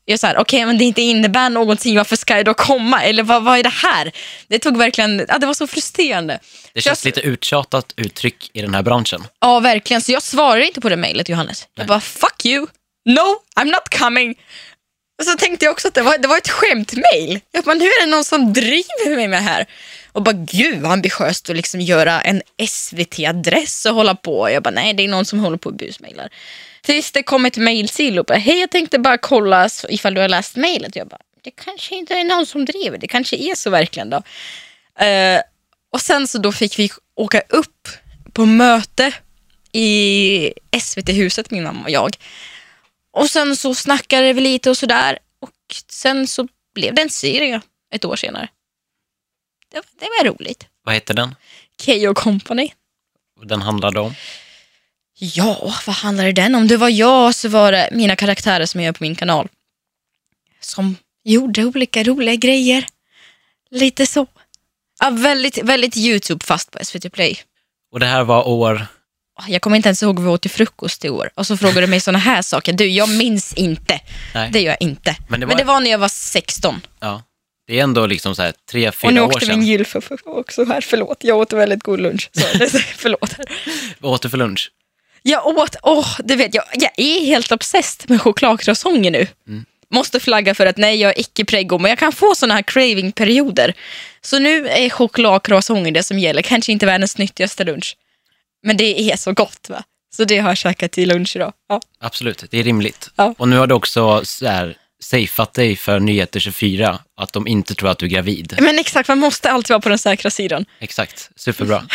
Jag 0.08 0.20
sa, 0.20 0.34
okej 0.38 0.66
men 0.66 0.78
det 0.78 0.84
inte 0.84 1.02
innebär 1.02 1.50
någonting, 1.50 1.96
varför 1.96 2.16
ska 2.16 2.36
jag 2.36 2.44
då 2.44 2.54
komma? 2.54 3.02
Eller 3.02 3.22
vad, 3.22 3.44
vad 3.44 3.58
är 3.58 3.62
det 3.62 3.68
här? 3.68 4.12
Det 4.48 4.58
tog 4.58 4.76
verkligen, 4.76 5.24
ja, 5.28 5.38
det 5.38 5.46
var 5.46 5.54
så 5.54 5.66
frustrerande. 5.66 6.38
Det 6.72 6.82
Så 6.82 6.88
känns 6.88 7.04
jag, 7.04 7.08
lite 7.16 7.28
uttjatat 7.28 7.92
uttryck 7.96 8.50
i 8.52 8.62
den 8.62 8.74
här 8.74 8.82
branschen. 8.82 9.24
Ja, 9.40 9.60
verkligen. 9.60 10.00
Så 10.02 10.12
jag 10.12 10.22
svarade 10.22 10.66
inte 10.66 10.80
på 10.80 10.88
det 10.88 10.96
mejlet, 10.96 11.28
Johannes. 11.28 11.68
Jag 11.74 11.86
bara, 11.86 12.00
fuck 12.00 12.44
you. 12.46 12.66
no, 13.08 13.36
I'm 13.60 13.64
not 13.64 13.98
coming. 13.98 14.34
Och 15.18 15.24
så 15.24 15.36
tänkte 15.38 15.64
jag 15.64 15.72
också 15.72 15.88
att 15.88 15.94
det 15.94 16.02
var, 16.02 16.18
det 16.18 16.28
var 16.28 16.36
ett 16.38 16.48
skämtmail. 16.48 17.40
Jag 17.52 17.64
bara, 17.64 17.74
nu 17.74 17.84
är 17.84 18.04
det 18.06 18.10
någon 18.10 18.24
som 18.24 18.52
driver 18.52 19.16
med 19.16 19.30
mig 19.30 19.40
här. 19.40 19.66
Och 20.12 20.22
bara, 20.22 20.34
gud 20.52 20.80
vad 20.80 20.92
ambitiöst 20.92 21.50
att 21.50 21.56
liksom 21.56 21.80
göra 21.80 22.20
en 22.20 22.42
SVT-adress 22.68 23.86
och 23.86 23.94
hålla 23.94 24.14
på. 24.14 24.50
Jag 24.50 24.62
bara, 24.62 24.70
nej 24.70 24.94
det 24.94 25.04
är 25.04 25.08
någon 25.08 25.24
som 25.24 25.38
håller 25.38 25.56
på 25.56 25.68
och 25.68 25.76
busmailar. 25.76 26.28
Tills 26.86 27.12
det 27.12 27.22
kom 27.22 27.46
ett 27.46 27.56
mail 27.56 27.88
till 27.88 28.18
och 28.18 28.24
bara, 28.24 28.38
hej 28.38 28.60
jag 28.60 28.70
tänkte 28.70 28.98
bara 28.98 29.18
kolla 29.18 29.68
ifall 29.88 30.14
du 30.14 30.20
har 30.20 30.28
läst 30.28 30.56
mailet. 30.56 30.96
Jag 30.96 31.08
bara, 31.08 31.20
det 31.42 31.50
kanske 31.50 31.94
inte 31.94 32.14
är 32.14 32.24
någon 32.24 32.46
som 32.46 32.64
driver, 32.64 32.98
det 32.98 33.08
kanske 33.08 33.36
är 33.36 33.54
så 33.54 33.70
verkligen 33.70 34.10
då. 34.10 34.22
Eh, 35.04 35.40
och 35.92 36.00
sen 36.00 36.28
så 36.28 36.38
då 36.38 36.52
fick 36.52 36.78
vi 36.78 36.90
åka 37.14 37.40
upp 37.48 37.88
på 38.32 38.46
möte 38.46 39.14
i 39.72 40.52
SVT-huset, 40.80 41.50
min 41.50 41.64
mamma 41.64 41.82
och 41.82 41.90
jag. 41.90 42.16
Och 43.10 43.30
sen 43.30 43.56
så 43.56 43.74
snackade 43.74 44.32
vi 44.32 44.40
lite 44.40 44.70
och 44.70 44.76
sådär. 44.76 45.18
Och 45.40 45.50
sen 45.88 46.26
så 46.26 46.48
blev 46.74 46.94
det 46.94 47.02
en 47.02 47.10
serie 47.10 47.60
ett 47.90 48.04
år 48.04 48.16
senare. 48.16 48.48
Det, 49.72 49.82
det 50.00 50.08
var 50.18 50.24
roligt. 50.24 50.66
Vad 50.84 50.94
heter 50.94 51.14
den? 51.14 51.34
Keyyo 51.80 52.14
Company. 52.14 52.70
Den 53.44 53.62
handlade 53.62 54.00
om? 54.00 54.14
Ja, 55.18 55.74
vad 55.86 55.96
handlade 55.96 56.32
den 56.32 56.54
om? 56.54 56.66
Det 56.68 56.76
var 56.76 56.88
jag 56.88 57.34
så 57.34 57.48
var 57.48 57.72
det 57.72 57.88
mina 57.92 58.16
karaktärer 58.16 58.66
som 58.66 58.80
jag 58.80 58.86
gör 58.86 58.92
på 58.92 59.04
min 59.04 59.14
kanal. 59.16 59.48
Som 60.60 60.96
gjorde 61.24 61.64
olika 61.64 62.02
roliga 62.04 62.34
grejer. 62.34 62.86
Lite 63.70 64.06
så. 64.06 64.26
Ja, 65.00 65.10
väldigt, 65.10 65.58
väldigt 65.62 65.96
YouTube 65.96 66.44
fast 66.44 66.70
på 66.70 66.84
SVT 66.84 67.12
Play. 67.12 67.38
Och 67.92 68.00
det 68.00 68.06
här 68.06 68.24
var 68.24 68.48
år... 68.48 68.86
Jag 69.48 69.62
kommer 69.62 69.76
inte 69.76 69.88
ens 69.88 70.02
ihåg 70.02 70.16
vad 70.16 70.24
vi 70.24 70.30
åt 70.30 70.42
till 70.42 70.50
frukost 70.50 71.04
i 71.04 71.10
år. 71.10 71.30
Och 71.34 71.46
så 71.46 71.56
frågade 71.56 71.80
du 71.80 71.86
mig 71.86 72.00
såna 72.00 72.18
här 72.18 72.42
saker. 72.42 72.72
Du, 72.72 72.86
jag 72.88 73.08
minns 73.08 73.52
inte. 73.54 74.00
Nej. 74.34 74.50
Det 74.52 74.60
gör 74.60 74.70
jag 74.70 74.82
inte. 74.82 75.16
Men 75.28 75.40
Men 75.40 75.40
det 75.40 75.56
det, 75.56 75.64
var- 75.64 75.74
var... 75.74 75.80
när 75.80 75.90
jag 75.90 75.98
var 75.98 76.08
16. 76.08 76.80
Ja. 77.00 77.22
Det 77.66 77.78
är 77.78 77.82
ändå 77.82 78.06
liksom 78.06 78.34
så 78.36 78.42
här 78.42 78.54
tre, 78.70 78.92
fyra 78.92 79.08
Och 79.08 79.14
nu 79.14 79.20
år 79.20 79.26
åkte 79.26 79.46
sedan. 79.46 79.58
min 79.58 79.68
gylfe 79.68 80.00
också 80.24 80.64
här. 80.64 80.80
Förlåt, 80.80 81.16
jag 81.24 81.38
åt 81.38 81.52
väldigt 81.52 81.82
god 81.82 82.00
lunch. 82.00 82.30
Så, 82.32 82.40
det- 82.58 82.70
förlåt. 82.96 83.34
Vad 83.98 84.12
åt 84.12 84.22
du 84.22 84.30
för 84.30 84.36
lunch? 84.38 84.70
Jag 85.28 85.46
åt, 85.46 85.76
åh, 85.82 86.08
du 86.18 86.36
vet, 86.36 86.54
jag, 86.54 86.64
jag 86.72 86.90
är 86.96 87.24
helt 87.24 87.52
obsessed 87.52 88.10
med 88.10 88.20
chokladcroissanter 88.20 89.10
nu. 89.10 89.26
Måste 89.90 90.20
flagga 90.20 90.54
för 90.54 90.66
att 90.66 90.76
nej, 90.76 91.00
jag 91.00 91.10
är 91.10 91.20
icke 91.20 91.44
preggo, 91.44 91.78
men 91.78 91.88
jag 91.88 91.98
kan 91.98 92.12
få 92.12 92.34
såna 92.34 92.54
här 92.54 92.62
craving-perioder. 92.62 93.74
Så 94.20 94.38
nu 94.38 94.68
är 94.68 94.90
chokladcroissanter 94.90 95.90
det 95.90 96.02
som 96.02 96.18
gäller. 96.18 96.42
Kanske 96.42 96.72
inte 96.72 96.86
världens 96.86 97.18
nyttigaste 97.18 97.64
lunch. 97.64 97.96
Men 98.62 98.76
det 98.76 99.10
är 99.10 99.16
så 99.16 99.32
gott 99.32 99.66
va? 99.68 99.82
Så 100.16 100.24
det 100.24 100.38
har 100.38 100.50
jag 100.50 100.56
käkat 100.56 100.92
till 100.92 101.08
lunch 101.08 101.36
idag. 101.36 101.52
Ja. 101.68 101.80
Absolut, 102.00 102.44
det 102.50 102.58
är 102.58 102.64
rimligt. 102.64 103.10
Ja. 103.16 103.34
Och 103.38 103.48
nu 103.48 103.56
har 103.58 103.66
du 103.66 103.74
också 103.74 104.24
så 104.24 104.46
här, 104.46 104.76
safeat 105.02 105.54
dig 105.54 105.76
för 105.76 106.00
Nyheter 106.00 106.40
24, 106.40 106.98
att 107.16 107.32
de 107.32 107.46
inte 107.46 107.74
tror 107.74 107.88
att 107.90 107.98
du 107.98 108.06
är 108.06 108.10
gravid. 108.10 108.56
Men 108.60 108.78
exakt, 108.78 109.08
man 109.08 109.18
måste 109.18 109.50
alltid 109.50 109.70
vara 109.74 109.80
på 109.80 109.88
den 109.88 109.98
säkra 109.98 110.30
sidan. 110.30 110.64
Exakt, 110.78 111.30
superbra. 111.36 111.86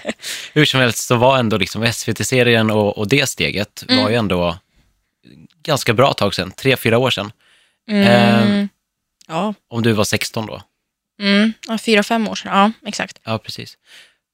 Hur 0.52 0.64
som 0.64 0.80
helst 0.80 0.98
så 1.06 1.16
var 1.16 1.38
ändå 1.38 1.56
liksom 1.56 1.92
SVT-serien 1.92 2.70
och, 2.70 2.98
och 2.98 3.08
det 3.08 3.26
steget 3.28 3.84
Mm. 3.88 4.02
var 4.02 4.10
ju 4.10 4.16
ändå 4.16 4.58
ganska 5.62 5.94
bra 5.94 6.12
tag 6.12 6.34
sedan, 6.34 6.50
tre, 6.50 6.76
fyra 6.76 6.98
år 6.98 7.10
sedan. 7.10 7.32
Mm. 7.90 8.06
Ehm, 8.08 8.68
Ja, 9.30 9.54
om 9.70 9.82
du 9.82 9.92
var 9.92 10.04
16 10.04 10.46
då. 10.46 10.62
mm. 11.22 11.52
ja, 11.68 11.78
fyra, 11.78 12.02
fem 12.02 12.28
år 12.28 12.34
sedan. 12.34 12.52
Ja, 12.82 12.88
exakt. 12.88 13.18
Ja, 13.24 13.38
precis. 13.38 13.76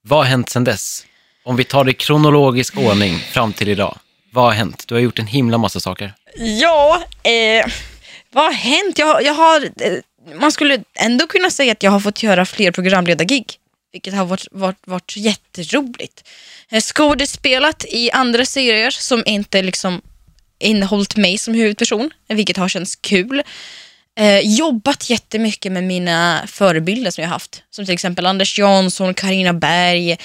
Vad 0.02 0.19
har 0.19 0.25
hänt 0.25 0.49
sedan 0.50 0.64
dess? 0.64 1.07
Om 1.45 1.57
vi 1.57 1.64
tar 1.64 1.85
det 1.85 1.90
i 1.90 1.95
kronologisk 1.95 2.76
ordning 2.78 3.19
fram 3.19 3.52
till 3.52 3.69
idag. 3.69 3.99
Vad 4.33 4.45
har 4.45 4.52
hänt? 4.52 4.85
Du 4.88 4.95
har 4.95 5.00
gjort 5.00 5.19
en 5.19 5.26
himla 5.26 5.59
massa 5.59 5.81
saker. 5.81 6.12
Ja, 6.37 7.04
eh, 7.23 7.66
vad 8.34 8.44
har 8.44 8.52
hänt? 8.52 8.98
Jag, 8.98 9.22
jag 9.22 9.34
har, 9.34 9.70
eh, 9.80 9.98
man 10.34 10.52
skulle 10.52 10.82
ändå 11.00 11.26
kunna 11.26 11.50
säga 11.50 11.72
att 11.72 11.82
jag 11.82 11.90
har 11.90 12.00
fått 12.00 12.22
göra 12.22 12.46
fler 12.46 12.70
programledargig, 12.70 13.54
vilket 13.92 14.14
har 14.14 14.24
varit, 14.24 14.46
varit, 14.50 14.86
varit 14.86 15.16
jätteroligt. 15.16 16.28
Eh, 16.70 16.80
Skådespelat 16.80 17.84
i 17.88 18.10
andra 18.10 18.44
serier 18.44 18.90
som 18.90 19.23
inte 19.26 19.62
liksom 19.62 20.02
innehållit 20.58 21.16
mig 21.16 21.38
som 21.38 21.54
huvudperson, 21.54 22.10
vilket 22.28 22.56
har 22.56 22.68
känts 22.68 22.97
kul. 22.97 23.42
Eh, 24.18 24.38
jobbat 24.38 25.10
jättemycket 25.10 25.73
med 25.73 25.84
mina 25.84 26.44
förebilder 26.47 27.10
som 27.10 27.23
jag 27.23 27.28
haft, 27.28 27.62
som 27.70 27.84
till 27.84 27.94
exempel 27.94 28.26
Anders 28.26 28.58
Jansson, 28.58 29.14
Karina 29.14 29.52
Berg, 29.52 30.16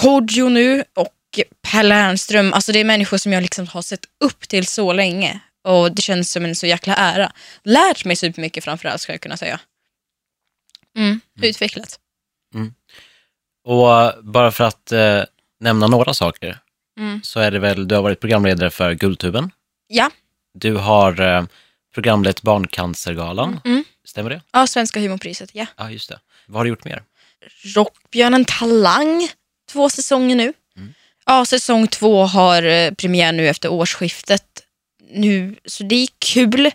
Kodjo 0.00 0.48
nu 0.48 0.84
och 0.96 1.40
Per 1.62 1.82
Lernström. 1.82 2.52
Alltså 2.52 2.72
det 2.72 2.80
är 2.80 2.84
människor 2.84 3.16
som 3.16 3.32
jag 3.32 3.42
liksom 3.42 3.66
har 3.66 3.82
sett 3.82 4.04
upp 4.24 4.48
till 4.48 4.66
så 4.66 4.92
länge. 4.92 5.40
Och 5.64 5.92
det 5.92 6.02
känns 6.02 6.32
som 6.32 6.44
en 6.44 6.54
så 6.56 6.66
jäkla 6.66 6.94
ära. 6.94 7.32
Lärt 7.62 8.04
mig 8.04 8.16
supermycket 8.16 8.64
framförallt 8.64 9.00
ska 9.00 9.12
jag 9.12 9.20
kunna 9.20 9.36
säga. 9.36 9.60
Mm, 10.96 11.20
utvecklat. 11.42 11.98
Och 13.64 14.00
eh, 14.02 14.12
bara 14.22 14.50
för 14.52 14.64
att 14.64 14.92
eh, 14.92 15.22
nämna 15.60 15.86
några 15.86 16.14
saker, 16.14 16.58
Mm. 16.98 17.20
så 17.22 17.40
är 17.40 17.50
det 17.50 17.58
väl, 17.58 17.88
du 17.88 17.94
har 17.94 18.02
varit 18.02 18.20
programledare 18.20 18.70
för 18.70 18.92
Guldtuben. 18.94 19.50
Ja, 19.86 20.10
Du 20.54 20.74
har 20.76 21.20
eh, 21.20 21.44
programlett 21.94 22.42
Barncancergalan. 22.42 23.60
Mm. 23.64 23.84
Stämmer 24.04 24.30
det? 24.30 24.42
ja 24.52 24.66
Svenska 24.66 25.00
humorpriset. 25.00 25.50
Ja. 25.52 25.66
Ja, 25.76 25.90
just 25.90 26.08
det. 26.08 26.20
Vad 26.46 26.56
har 26.60 26.64
du 26.64 26.68
gjort 26.70 26.84
mer? 26.84 27.02
Rockbjörnen 27.76 28.44
Talang, 28.44 29.28
två 29.72 29.90
säsonger 29.90 30.36
nu. 30.36 30.52
Ja, 31.26 31.44
säsong 31.44 31.86
två 31.88 32.24
har 32.24 32.62
eh, 32.62 32.90
premiär 32.90 33.32
nu 33.32 33.48
efter 33.48 33.68
årsskiftet. 33.68 34.63
Nu, 35.10 35.56
så 35.64 35.84
det 35.84 35.94
är 35.94 36.08
kul. 36.18 36.70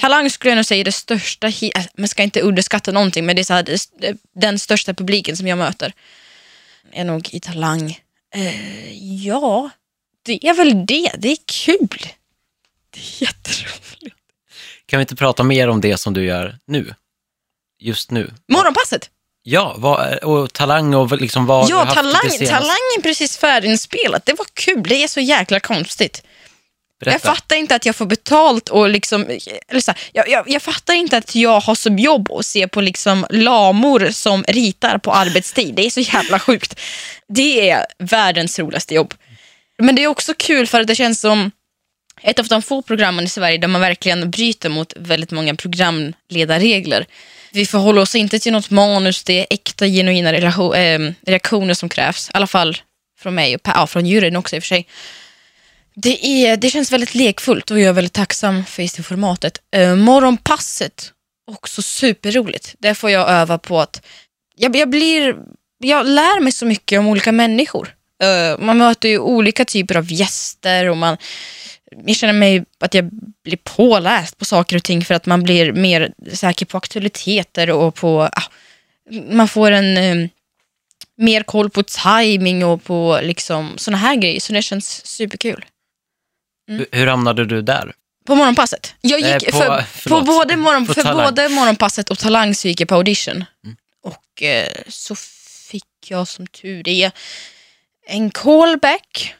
Talang 0.00 0.30
skulle 0.30 0.50
jag 0.50 0.56
nog 0.56 0.66
säga 0.66 0.80
är 0.80 0.84
det 0.84 0.92
största, 0.92 1.46
äh, 1.46 1.84
man 1.96 2.08
ska 2.08 2.22
inte 2.22 2.40
underskatta 2.40 2.92
någonting, 2.92 3.26
men 3.26 3.36
det 3.36 3.42
är 3.42 3.44
så 3.44 3.54
här, 3.54 3.70
är 3.70 3.78
den 4.34 4.58
största 4.58 4.94
publiken 4.94 5.36
som 5.36 5.46
jag 5.46 5.58
möter. 5.58 5.92
Är 6.92 7.04
nog 7.04 7.28
i 7.34 7.40
Talang. 7.40 8.00
Eh, 8.34 9.24
ja, 9.24 9.70
det 10.22 10.48
är 10.48 10.54
väl 10.54 10.86
det. 10.86 11.10
Det 11.18 11.28
är 11.28 11.38
kul. 11.46 12.06
Det 12.90 12.98
är 13.00 13.22
jätteroligt. 13.22 14.16
Kan 14.86 14.98
vi 14.98 15.00
inte 15.00 15.16
prata 15.16 15.42
mer 15.42 15.68
om 15.68 15.80
det 15.80 15.96
som 15.96 16.14
du 16.14 16.24
gör 16.24 16.58
nu? 16.66 16.94
Just 17.78 18.10
nu. 18.10 18.30
Morgonpasset. 18.48 19.10
Ja, 19.42 19.74
vad, 19.78 20.14
och 20.18 20.52
Talang 20.52 20.94
och 20.94 21.20
liksom 21.20 21.46
vad 21.46 21.70
Ja, 21.70 21.76
du 21.76 21.84
haft 21.84 21.94
talang, 21.94 22.46
talang 22.46 22.76
är 22.98 23.02
precis 23.02 23.38
färdiginspelat. 23.38 24.26
Det 24.26 24.32
var 24.32 24.46
kul. 24.52 24.82
Det 24.82 25.02
är 25.02 25.08
så 25.08 25.20
jäkla 25.20 25.60
konstigt. 25.60 26.22
Jag 27.00 27.22
fattar 27.22 27.56
inte 27.56 27.74
att 27.74 27.86
jag 27.86 27.96
får 27.96 28.06
betalt 28.06 28.68
och 28.68 28.88
liksom, 28.88 29.26
eller 29.68 29.80
så 29.80 29.90
här, 29.90 30.00
jag, 30.12 30.28
jag, 30.28 30.50
jag 30.50 30.62
fattar 30.62 30.94
inte 30.94 31.16
att 31.16 31.34
jag 31.34 31.60
har 31.60 31.74
som 31.74 31.98
jobb 31.98 32.32
att 32.32 32.46
se 32.46 32.68
på 32.68 32.80
liksom 32.80 33.26
lamor 33.30 34.08
som 34.10 34.44
ritar 34.48 34.98
på 34.98 35.12
arbetstid. 35.12 35.74
Det 35.74 35.86
är 35.86 35.90
så 35.90 36.00
jävla 36.00 36.38
sjukt. 36.38 36.80
Det 37.28 37.70
är 37.70 37.86
världens 37.98 38.58
roligaste 38.58 38.94
jobb. 38.94 39.14
Men 39.78 39.94
det 39.94 40.04
är 40.04 40.06
också 40.06 40.34
kul 40.38 40.66
för 40.66 40.80
att 40.80 40.86
det 40.86 40.94
känns 40.94 41.20
som 41.20 41.50
ett 42.22 42.38
av 42.38 42.46
de 42.46 42.62
få 42.62 42.82
programmen 42.82 43.24
i 43.24 43.28
Sverige 43.28 43.58
där 43.58 43.68
man 43.68 43.80
verkligen 43.80 44.30
bryter 44.30 44.68
mot 44.68 44.92
väldigt 44.96 45.30
många 45.30 45.54
programledarregler. 45.54 47.06
Vi 47.52 47.66
förhåller 47.66 48.02
oss 48.02 48.14
inte 48.14 48.38
till 48.38 48.52
något 48.52 48.70
manus, 48.70 49.24
det 49.24 49.40
är 49.40 49.46
äkta 49.50 49.86
genuina 49.86 50.32
relation, 50.32 50.74
äh, 50.74 50.82
eh, 50.82 51.12
reaktioner 51.26 51.74
som 51.74 51.88
krävs. 51.88 52.28
I 52.28 52.30
alla 52.34 52.46
fall 52.46 52.76
från 53.18 53.34
mig 53.34 53.54
och 53.54 53.60
ja, 53.64 53.86
från 53.86 54.06
juryn 54.06 54.36
också 54.36 54.56
i 54.56 54.58
och 54.58 54.62
för 54.62 54.68
sig. 54.68 54.86
Det, 56.02 56.26
är, 56.26 56.56
det 56.56 56.70
känns 56.70 56.92
väldigt 56.92 57.14
lekfullt 57.14 57.70
och 57.70 57.80
jag 57.80 57.88
är 57.88 57.92
väldigt 57.92 58.12
tacksam 58.12 58.64
för 58.64 58.82
just 58.82 58.96
det 58.96 59.02
formatet. 59.02 59.58
Eh, 59.76 59.96
morgonpasset, 59.96 61.12
också 61.50 61.82
superroligt. 61.82 62.74
Där 62.78 62.94
får 62.94 63.10
jag 63.10 63.30
öva 63.30 63.58
på 63.58 63.80
att 63.80 64.06
jag, 64.56 64.76
jag, 64.76 64.90
blir, 64.90 65.36
jag 65.78 66.06
lär 66.06 66.40
mig 66.40 66.52
så 66.52 66.66
mycket 66.66 66.98
om 66.98 67.06
olika 67.06 67.32
människor. 67.32 67.94
Eh, 68.22 68.58
man 68.58 68.78
möter 68.78 69.08
ju 69.08 69.18
olika 69.18 69.64
typer 69.64 69.96
av 69.96 70.12
gäster 70.12 70.88
och 70.88 70.96
man, 70.96 71.16
jag 72.06 72.16
känner 72.16 72.32
mig 72.32 72.64
att 72.80 72.94
jag 72.94 73.10
blir 73.44 73.58
påläst 73.64 74.38
på 74.38 74.44
saker 74.44 74.76
och 74.76 74.84
ting 74.84 75.04
för 75.04 75.14
att 75.14 75.26
man 75.26 75.42
blir 75.42 75.72
mer 75.72 76.12
säker 76.32 76.66
på 76.66 76.76
aktualiteter 76.76 77.70
och 77.70 77.94
på, 77.94 78.20
ah, 78.20 78.42
man 79.30 79.48
får 79.48 79.70
en 79.70 79.96
eh, 79.96 80.28
mer 81.16 81.42
koll 81.42 81.70
på 81.70 81.82
timing 81.82 82.64
och 82.64 82.84
på 82.84 83.20
liksom 83.22 83.72
såna 83.76 83.96
här 83.96 84.16
grejer. 84.16 84.40
Så 84.40 84.52
det 84.52 84.62
känns 84.62 85.06
superkul. 85.06 85.64
Hur, 86.66 86.86
hur 86.92 87.06
hamnade 87.06 87.44
du 87.44 87.62
där? 87.62 87.92
På 88.26 88.34
morgonpasset? 88.34 88.94
Jag 89.00 89.20
gick 89.20 89.48
Eh, 89.48 89.52
på- 89.52 89.82
för, 89.92 90.10
på 90.10 90.20
både 90.20 90.56
morgon, 90.56 90.86
På 90.86 90.94
för 90.94 91.02
Talang. 91.02 91.24
både 91.26 91.48
morgonpasset 91.48 92.10
och 92.10 92.18
Talang 92.18 92.54
så 92.54 92.68
gick 92.68 92.80
jag 92.80 92.88
på 92.88 92.94
audition. 92.94 93.44
Och 94.02 94.42
eh, 94.42 94.68
så 94.88 95.14
fick 95.70 95.84
jag 96.08 96.28
som 96.28 96.46
tur 96.46 96.88
är 96.88 97.12
en 98.06 98.30
callback 98.30 99.34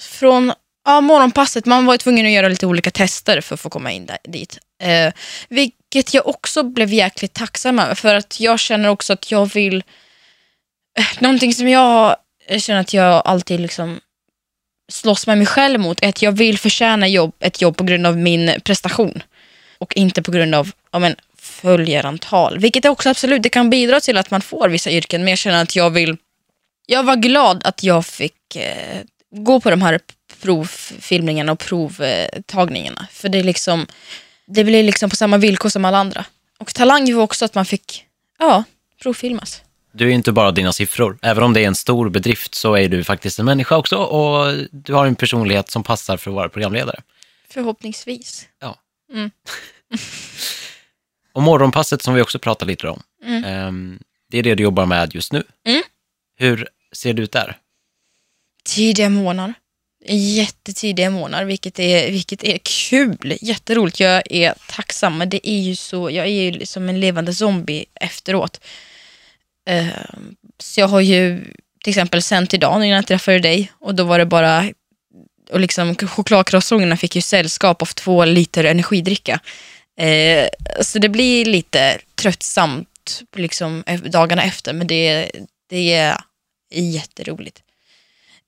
från 0.00 0.52
ja, 0.84 1.00
morgonpasset. 1.00 1.66
Man 1.66 1.86
var 1.86 1.94
ju 1.94 1.98
tvungen 1.98 2.26
att 2.26 2.32
göra 2.32 2.48
lite 2.48 2.66
olika 2.66 2.90
tester 2.90 3.40
för 3.40 3.54
att 3.54 3.60
få 3.60 3.70
komma 3.70 3.92
in 3.92 4.06
där, 4.06 4.18
dit. 4.24 4.58
Eh, 4.82 5.12
vilket 5.48 6.14
jag 6.14 6.26
också 6.28 6.62
blev 6.62 6.92
jäkligt 6.92 7.32
tacksam 7.34 7.78
över 7.78 7.94
för 7.94 8.14
att 8.14 8.40
jag 8.40 8.60
känner 8.60 8.88
också 8.88 9.12
att 9.12 9.30
jag 9.30 9.52
vill... 9.54 9.82
Eh, 10.98 11.04
någonting 11.18 11.54
som 11.54 11.68
jag 11.68 12.16
känner 12.58 12.80
att 12.80 12.94
jag 12.94 13.22
alltid 13.24 13.60
liksom 13.60 14.00
slåss 14.90 15.26
med 15.26 15.38
mig 15.38 15.46
själv 15.46 15.80
mot 15.80 16.02
är 16.02 16.08
att 16.08 16.22
jag 16.22 16.32
vill 16.32 16.58
förtjäna 16.58 17.08
jobb, 17.08 17.34
ett 17.40 17.60
jobb 17.60 17.76
på 17.76 17.84
grund 17.84 18.06
av 18.06 18.16
min 18.16 18.54
prestation. 18.64 19.22
Och 19.78 19.96
inte 19.96 20.22
på 20.22 20.30
grund 20.30 20.54
av 20.54 20.70
ja, 20.92 20.98
men, 20.98 21.16
följarantal. 21.38 22.58
Vilket 22.58 22.84
också 22.84 23.08
absolut 23.08 23.42
det 23.42 23.48
kan 23.48 23.70
bidra 23.70 24.00
till 24.00 24.16
att 24.16 24.30
man 24.30 24.40
får 24.40 24.68
vissa 24.68 24.90
yrken. 24.90 25.20
Men 25.24 25.30
jag 25.30 25.38
känner 25.38 25.62
att 25.62 25.76
jag 25.76 25.90
vill... 25.90 26.16
Jag 26.86 27.02
var 27.02 27.16
glad 27.16 27.62
att 27.64 27.82
jag 27.82 28.06
fick 28.06 28.56
eh, 28.56 29.00
gå 29.30 29.60
på 29.60 29.70
de 29.70 29.82
här 29.82 30.00
provfilmningarna 30.42 31.52
och 31.52 31.58
provtagningarna. 31.58 33.06
För 33.12 33.28
det 33.28 33.38
är 33.38 33.44
liksom... 33.44 33.86
Det 34.46 34.64
blir 34.64 34.82
liksom 34.82 35.10
på 35.10 35.16
samma 35.16 35.38
villkor 35.38 35.68
som 35.68 35.84
alla 35.84 35.98
andra. 35.98 36.24
Och 36.58 36.74
talang 36.74 37.14
var 37.14 37.22
också 37.22 37.44
att 37.44 37.54
man 37.54 37.66
fick 37.66 38.04
ja, 38.38 38.64
provfilmas. 39.02 39.62
Du 39.92 40.08
är 40.08 40.12
inte 40.12 40.32
bara 40.32 40.50
dina 40.50 40.72
siffror. 40.72 41.18
Även 41.22 41.42
om 41.44 41.52
det 41.52 41.60
är 41.60 41.66
en 41.66 41.74
stor 41.74 42.08
bedrift 42.10 42.54
så 42.54 42.74
är 42.76 42.88
du 42.88 43.04
faktiskt 43.04 43.38
en 43.38 43.44
människa 43.46 43.76
också 43.76 43.96
och 43.96 44.54
du 44.72 44.94
har 44.94 45.06
en 45.06 45.16
personlighet 45.16 45.70
som 45.70 45.82
passar 45.82 46.16
för 46.16 46.30
att 46.30 46.34
vara 46.34 46.48
programledare. 46.48 47.00
Förhoppningsvis. 47.48 48.48
Ja. 48.60 48.76
Mm. 49.12 49.30
och 51.32 51.42
morgonpasset 51.42 52.02
som 52.02 52.14
vi 52.14 52.22
också 52.22 52.38
pratade 52.38 52.70
lite 52.70 52.88
om, 52.88 53.02
Mm. 53.24 53.44
ehm, 53.44 53.98
det 54.30 54.38
är 54.38 54.42
det 54.42 54.54
du 54.54 54.62
jobbar 54.62 54.86
med 54.86 55.14
just 55.14 55.32
nu. 55.32 55.42
Mm. 55.66 55.82
Hur 56.36 56.68
ser 56.92 57.12
det 57.12 57.22
ut 57.22 57.32
där? 57.32 57.56
Tidiga 58.64 59.08
morgnar. 59.08 59.54
Jättetidiga 60.08 61.10
morgnar, 61.10 61.44
vilket 61.44 61.78
är, 61.78 62.10
vilket 62.10 62.44
är 62.44 62.58
kul. 62.88 63.36
Jätteroligt. 63.40 64.00
Jag 64.00 64.22
är 64.32 64.54
tacksam, 64.68 65.18
men 65.18 65.30
det 65.30 65.48
är 65.50 65.60
ju 65.60 65.76
så, 65.76 66.10
jag 66.10 66.26
är 66.26 66.30
ju 66.52 66.66
som 66.66 66.88
en 66.88 67.00
levande 67.00 67.34
zombie 67.34 67.84
efteråt. 67.94 68.60
Ehm, 69.70 70.36
så 70.58 70.80
jag 70.80 70.88
har 70.88 71.00
ju 71.00 71.44
till 71.84 71.90
exempel 71.90 72.22
sänt 72.22 72.54
idag 72.54 72.76
innan 72.76 72.88
jag 72.88 73.06
träffade 73.06 73.38
dig 73.38 73.72
och 73.78 73.94
då 73.94 74.04
var 74.04 74.18
det 74.18 74.26
bara 74.26 74.64
och 75.50 75.60
liksom 75.60 75.94
chokladkrossångerna 75.94 76.96
fick 76.96 77.16
ju 77.16 77.22
sällskap 77.22 77.82
av 77.82 77.86
två 77.86 78.24
liter 78.24 78.64
energidricka. 78.64 79.40
Ehm, 79.96 80.48
så 80.80 80.98
det 80.98 81.08
blir 81.08 81.44
lite 81.44 81.98
tröttsamt 82.14 83.22
liksom, 83.36 83.84
dagarna 84.04 84.42
efter, 84.42 84.72
men 84.72 84.86
det, 84.86 85.30
det 85.68 85.92
är 85.92 86.16
jätteroligt. 86.72 87.62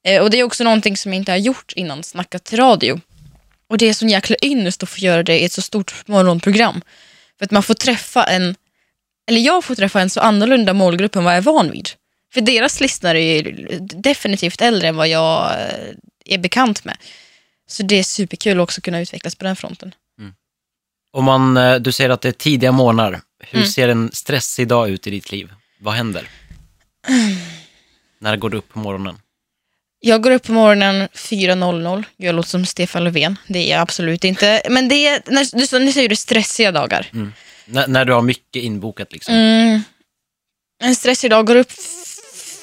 Ehm, 0.04 0.22
och 0.22 0.30
det 0.30 0.38
är 0.38 0.44
också 0.44 0.64
någonting 0.64 0.96
som 0.96 1.12
jag 1.12 1.20
inte 1.20 1.32
har 1.32 1.38
gjort 1.38 1.72
innan, 1.76 2.02
snackat 2.02 2.52
radio. 2.52 3.00
Och 3.68 3.78
det 3.78 3.88
är 3.88 3.94
sån 3.94 4.08
jäkla 4.08 4.36
ynnest 4.42 4.82
att 4.82 4.88
få 4.88 4.98
göra 4.98 5.22
det 5.22 5.40
i 5.40 5.44
ett 5.44 5.52
så 5.52 5.62
stort 5.62 6.08
morgonprogram. 6.08 6.82
För 7.38 7.44
att 7.44 7.50
man 7.50 7.62
får 7.62 7.74
träffa 7.74 8.24
en, 8.24 8.56
eller 9.32 9.40
jag 9.40 9.64
får 9.64 9.74
träffa 9.74 10.00
en 10.00 10.10
så 10.10 10.20
annorlunda 10.20 10.72
målgrupp 10.72 11.16
än 11.16 11.24
vad 11.24 11.32
jag 11.32 11.38
är 11.38 11.42
van 11.42 11.70
vid. 11.70 11.88
För 12.34 12.40
deras 12.40 12.80
lyssnare 12.80 13.20
är 13.22 13.42
ju 13.42 13.78
definitivt 13.80 14.60
äldre 14.62 14.88
än 14.88 14.96
vad 14.96 15.08
jag 15.08 15.44
eh, 15.50 15.94
är 16.24 16.38
bekant 16.38 16.84
med. 16.84 16.96
Så 17.66 17.82
det 17.82 17.94
är 17.98 18.02
superkul 18.02 18.60
också 18.60 18.78
att 18.78 18.84
kunna 18.84 19.00
utvecklas 19.00 19.34
på 19.36 19.44
den 19.44 19.56
fronten. 19.56 19.94
Om 21.14 21.24
man, 21.24 21.56
eh, 21.56 21.74
du 21.74 21.92
säger 21.92 22.10
att 22.10 22.20
det 22.20 22.28
är 22.28 22.32
tidiga 22.32 22.72
morgnar. 22.72 23.20
Hur 23.44 23.58
Mm. 23.58 23.68
ser 23.70 23.88
en 23.88 24.10
stressig 24.12 24.68
dag 24.68 24.88
ut 24.90 25.06
i 25.06 25.10
ditt 25.10 25.32
liv? 25.32 25.52
Vad 25.80 25.94
händer? 25.94 26.28
När 28.18 28.36
går 28.36 28.50
du 28.50 28.56
upp 28.56 28.68
på 28.72 28.78
morgonen? 28.78 29.18
Jag 30.00 30.22
går 30.22 30.30
upp 30.30 30.42
på 30.42 30.52
morgonen 30.52 31.08
4.00. 31.14 32.04
Jag 32.16 32.34
låter 32.34 32.48
som 32.48 32.66
Stefan 32.66 33.04
Löfven. 33.04 33.36
Det 33.46 33.58
är 33.58 33.70
jag 33.74 33.80
absolut 33.80 34.24
inte. 34.24 34.62
Men 34.70 34.88
det 34.88 35.06
är, 35.06 35.22
när, 35.26 35.70
du, 35.78 35.84
nu 35.84 35.92
säger 35.92 36.08
du 36.08 36.16
stressiga 36.16 36.72
dagar. 36.72 37.06
N- 37.74 37.84
när 37.88 38.04
du 38.04 38.12
har 38.12 38.22
mycket 38.22 38.62
inbokat 38.62 39.12
liksom. 39.12 39.34
Mm. 39.34 39.82
En 40.82 40.94
stressig 40.94 41.30
dag. 41.30 41.46
Går 41.46 41.56
upp 41.56 41.72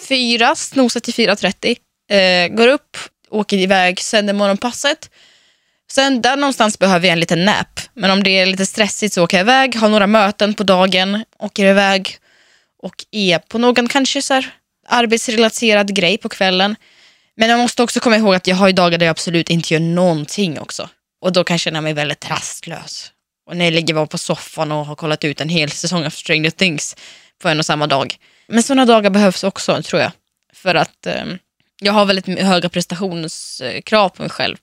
fyra, 0.09 0.55
snosar 0.55 0.99
till 0.99 1.13
4.30. 1.13 1.77
Eh, 2.12 2.47
går 2.55 2.67
upp, 2.67 2.97
åker 3.29 3.57
iväg, 3.57 3.99
sänder 3.99 4.33
morgonpasset. 4.33 5.09
Sen 5.91 6.21
där 6.21 6.35
någonstans 6.38 6.79
behöver 6.79 7.07
jag 7.07 7.13
en 7.13 7.19
liten 7.19 7.45
nap. 7.45 7.79
Men 7.93 8.12
om 8.12 8.23
det 8.23 8.29
är 8.31 8.45
lite 8.45 8.65
stressigt 8.65 9.13
så 9.13 9.23
åker 9.23 9.38
jag 9.38 9.43
iväg, 9.43 9.75
har 9.75 9.89
några 9.89 10.07
möten 10.07 10.53
på 10.53 10.63
dagen, 10.63 11.23
åker 11.39 11.65
iväg 11.65 12.17
och 12.83 13.05
är 13.12 13.39
på 13.39 13.57
någon 13.57 13.88
kanske 13.88 14.21
så 14.21 14.33
här 14.33 14.53
arbetsrelaterad 14.88 15.95
grej 15.95 16.17
på 16.17 16.29
kvällen. 16.29 16.75
Men 17.35 17.49
jag 17.49 17.59
måste 17.59 17.83
också 17.83 17.99
komma 17.99 18.17
ihåg 18.17 18.35
att 18.35 18.47
jag 18.47 18.55
har 18.55 18.67
ju 18.67 18.73
dagar 18.73 18.97
där 18.97 19.05
jag 19.05 19.12
absolut 19.12 19.49
inte 19.49 19.73
gör 19.73 19.81
någonting 19.81 20.59
också. 20.59 20.89
Och 21.21 21.33
då 21.33 21.43
kan 21.43 21.53
jag 21.53 21.62
känna 21.62 21.81
mig 21.81 21.93
väldigt 21.93 22.29
rastlös. 22.29 23.12
Och 23.49 23.57
när 23.57 23.65
jag 23.65 23.73
ligger 23.73 23.93
bara 23.93 24.07
på 24.07 24.17
soffan 24.17 24.71
och 24.71 24.85
har 24.85 24.95
kollat 24.95 25.23
ut 25.23 25.41
en 25.41 25.49
hel 25.49 25.71
säsong 25.71 26.05
av 26.05 26.09
Stranger 26.09 26.49
Things 26.49 26.95
på 27.41 27.49
en 27.49 27.59
och 27.59 27.65
samma 27.65 27.88
dag. 27.88 28.17
Men 28.47 28.63
sådana 28.63 28.85
dagar 28.85 29.09
behövs 29.09 29.43
också 29.43 29.81
tror 29.81 30.01
jag. 30.01 30.12
För 30.53 30.75
att 30.75 31.05
eh, 31.05 31.25
jag 31.81 31.93
har 31.93 32.05
väldigt 32.05 32.39
höga 32.39 32.69
prestationskrav 32.69 34.09
på 34.09 34.21
mig 34.21 34.31
själv. 34.31 34.57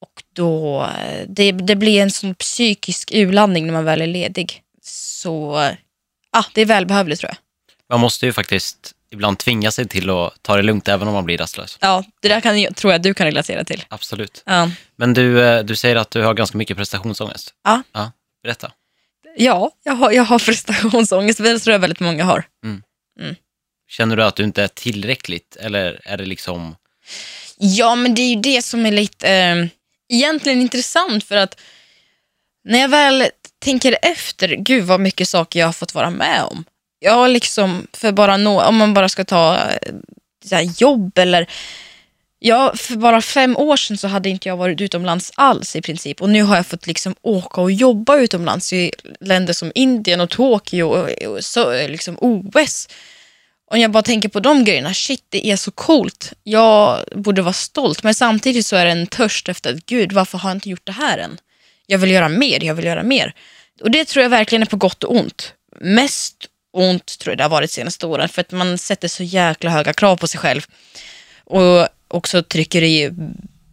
Och 0.00 0.22
då, 0.32 0.82
eh, 0.82 1.26
det, 1.28 1.52
det 1.52 1.76
blir 1.76 2.02
en 2.02 2.10
sån 2.10 2.34
psykisk 2.34 3.10
urladdning 3.14 3.66
när 3.66 3.72
man 3.72 3.84
väl 3.84 4.02
är 4.02 4.06
ledig. 4.06 4.62
Så, 4.82 5.56
ah, 6.30 6.44
det 6.54 6.60
är 6.60 6.66
välbehövligt 6.66 7.20
tror 7.20 7.30
jag. 7.30 7.36
Man 7.88 8.00
måste 8.00 8.26
ju 8.26 8.32
faktiskt 8.32 8.92
ibland 9.14 9.38
tvinga 9.38 9.70
sig 9.70 9.88
till 9.88 10.10
att 10.10 10.42
ta 10.42 10.56
det 10.56 10.62
lugnt 10.62 10.88
även 10.88 11.08
om 11.08 11.14
man 11.14 11.24
blir 11.24 11.38
rastlös. 11.38 11.78
Ja, 11.80 12.04
det 12.22 12.28
där 12.28 12.40
kan, 12.40 12.74
tror 12.74 12.92
jag 12.92 13.02
du 13.02 13.14
kan 13.14 13.26
relatera 13.26 13.64
till. 13.64 13.84
Absolut. 13.88 14.42
Ja, 14.46 14.70
Men 14.96 15.14
du, 15.14 15.44
eh, 15.44 15.64
du 15.64 15.76
säger 15.76 15.96
att 15.96 16.10
du 16.10 16.22
har 16.22 16.34
ganska 16.34 16.58
mycket 16.58 16.76
prestationsångest. 16.76 17.54
Ja. 17.64 17.82
ja 17.92 18.12
berätta. 18.42 18.72
ja 19.36 19.70
jag, 19.82 19.92
har, 19.92 20.12
jag 20.12 20.22
har 20.22 20.38
prestationsångest, 20.46 21.38
det 21.38 21.58
tror 21.58 21.72
jag 21.72 21.80
väldigt 21.80 22.00
många 22.00 22.24
har. 22.24 22.44
Känner 23.88 24.16
du 24.16 24.24
att 24.24 24.36
du 24.36 24.44
inte 24.44 24.62
är 24.62 24.68
tillräckligt 24.68 25.56
eller 25.56 26.00
är 26.04 26.16
det 26.16 26.24
liksom... 26.24 26.76
Ja, 27.56 27.94
men 27.94 28.14
det 28.14 28.22
är 28.22 28.34
ju 28.34 28.40
det 28.40 28.62
som 28.62 28.86
är 28.86 28.92
lite 28.92 29.32
eh, 29.32 29.66
egentligen 30.08 30.60
intressant 30.60 31.24
för 31.24 31.36
att 31.36 31.60
när 32.64 32.78
jag 32.78 32.88
väl 32.88 33.28
tänker 33.58 33.98
efter, 34.02 34.48
gud 34.48 34.84
vad 34.84 35.00
mycket 35.00 35.28
saker 35.28 35.60
jag 35.60 35.66
har 35.66 35.72
fått 35.72 35.94
vara 35.94 36.10
med 36.10 36.42
om. 36.42 36.64
Ja, 37.04 37.26
liksom, 37.26 37.86
för 37.92 38.12
bara 38.12 38.36
nå, 38.36 38.62
om 38.62 38.76
man 38.76 38.94
bara 38.94 39.08
ska 39.08 39.24
ta 39.24 39.56
eh, 39.56 39.94
så 40.44 40.54
här, 40.54 40.70
jobb 40.78 41.18
eller 41.18 41.46
Ja, 42.38 42.72
för 42.76 42.96
bara 42.96 43.22
fem 43.22 43.56
år 43.56 43.76
sedan 43.76 43.96
så 43.96 44.08
hade 44.08 44.28
inte 44.28 44.48
jag 44.48 44.56
varit 44.56 44.80
utomlands 44.80 45.32
alls 45.34 45.76
i 45.76 45.82
princip. 45.82 46.22
Och 46.22 46.30
nu 46.30 46.42
har 46.42 46.56
jag 46.56 46.66
fått 46.66 46.86
liksom 46.86 47.14
åka 47.22 47.60
och 47.60 47.72
jobba 47.72 48.16
utomlands 48.16 48.72
i 48.72 48.92
länder 49.20 49.52
som 49.52 49.72
Indien 49.74 50.20
och 50.20 50.30
Tokyo 50.30 50.84
och, 50.84 51.22
och 51.22 51.44
så, 51.44 51.72
liksom 51.72 52.16
OS. 52.20 52.88
Om 53.70 53.80
jag 53.80 53.90
bara 53.90 54.02
tänker 54.02 54.28
på 54.28 54.40
de 54.40 54.64
grejerna, 54.64 54.94
shit 54.94 55.24
det 55.28 55.46
är 55.46 55.56
så 55.56 55.70
coolt. 55.70 56.32
Jag 56.42 57.04
borde 57.12 57.42
vara 57.42 57.52
stolt 57.52 58.02
men 58.02 58.14
samtidigt 58.14 58.66
så 58.66 58.76
är 58.76 58.84
det 58.84 58.90
en 58.90 59.06
törst 59.06 59.48
efter 59.48 59.74
att 59.74 59.86
gud 59.86 60.12
varför 60.12 60.38
har 60.38 60.50
jag 60.50 60.56
inte 60.56 60.70
gjort 60.70 60.86
det 60.86 60.92
här 60.92 61.18
än? 61.18 61.38
Jag 61.86 61.98
vill 61.98 62.10
göra 62.10 62.28
mer, 62.28 62.64
jag 62.64 62.74
vill 62.74 62.84
göra 62.84 63.02
mer. 63.02 63.34
Och 63.80 63.90
det 63.90 64.04
tror 64.04 64.22
jag 64.22 64.30
verkligen 64.30 64.62
är 64.62 64.66
på 64.66 64.76
gott 64.76 65.04
och 65.04 65.16
ont. 65.16 65.52
Mest 65.80 66.48
ont 66.74 67.18
tror 67.18 67.32
jag 67.32 67.38
det 67.38 67.44
har 67.44 67.50
varit 67.50 67.70
de 67.70 67.74
senaste 67.74 68.06
åren 68.06 68.28
för 68.28 68.40
att 68.40 68.52
man 68.52 68.78
sätter 68.78 69.08
så 69.08 69.22
jäkla 69.22 69.70
höga 69.70 69.92
krav 69.92 70.16
på 70.16 70.28
sig 70.28 70.40
själv. 70.40 70.66
Och 71.44 71.88
också 72.08 72.42
trycker 72.42 72.82
i 72.82 73.10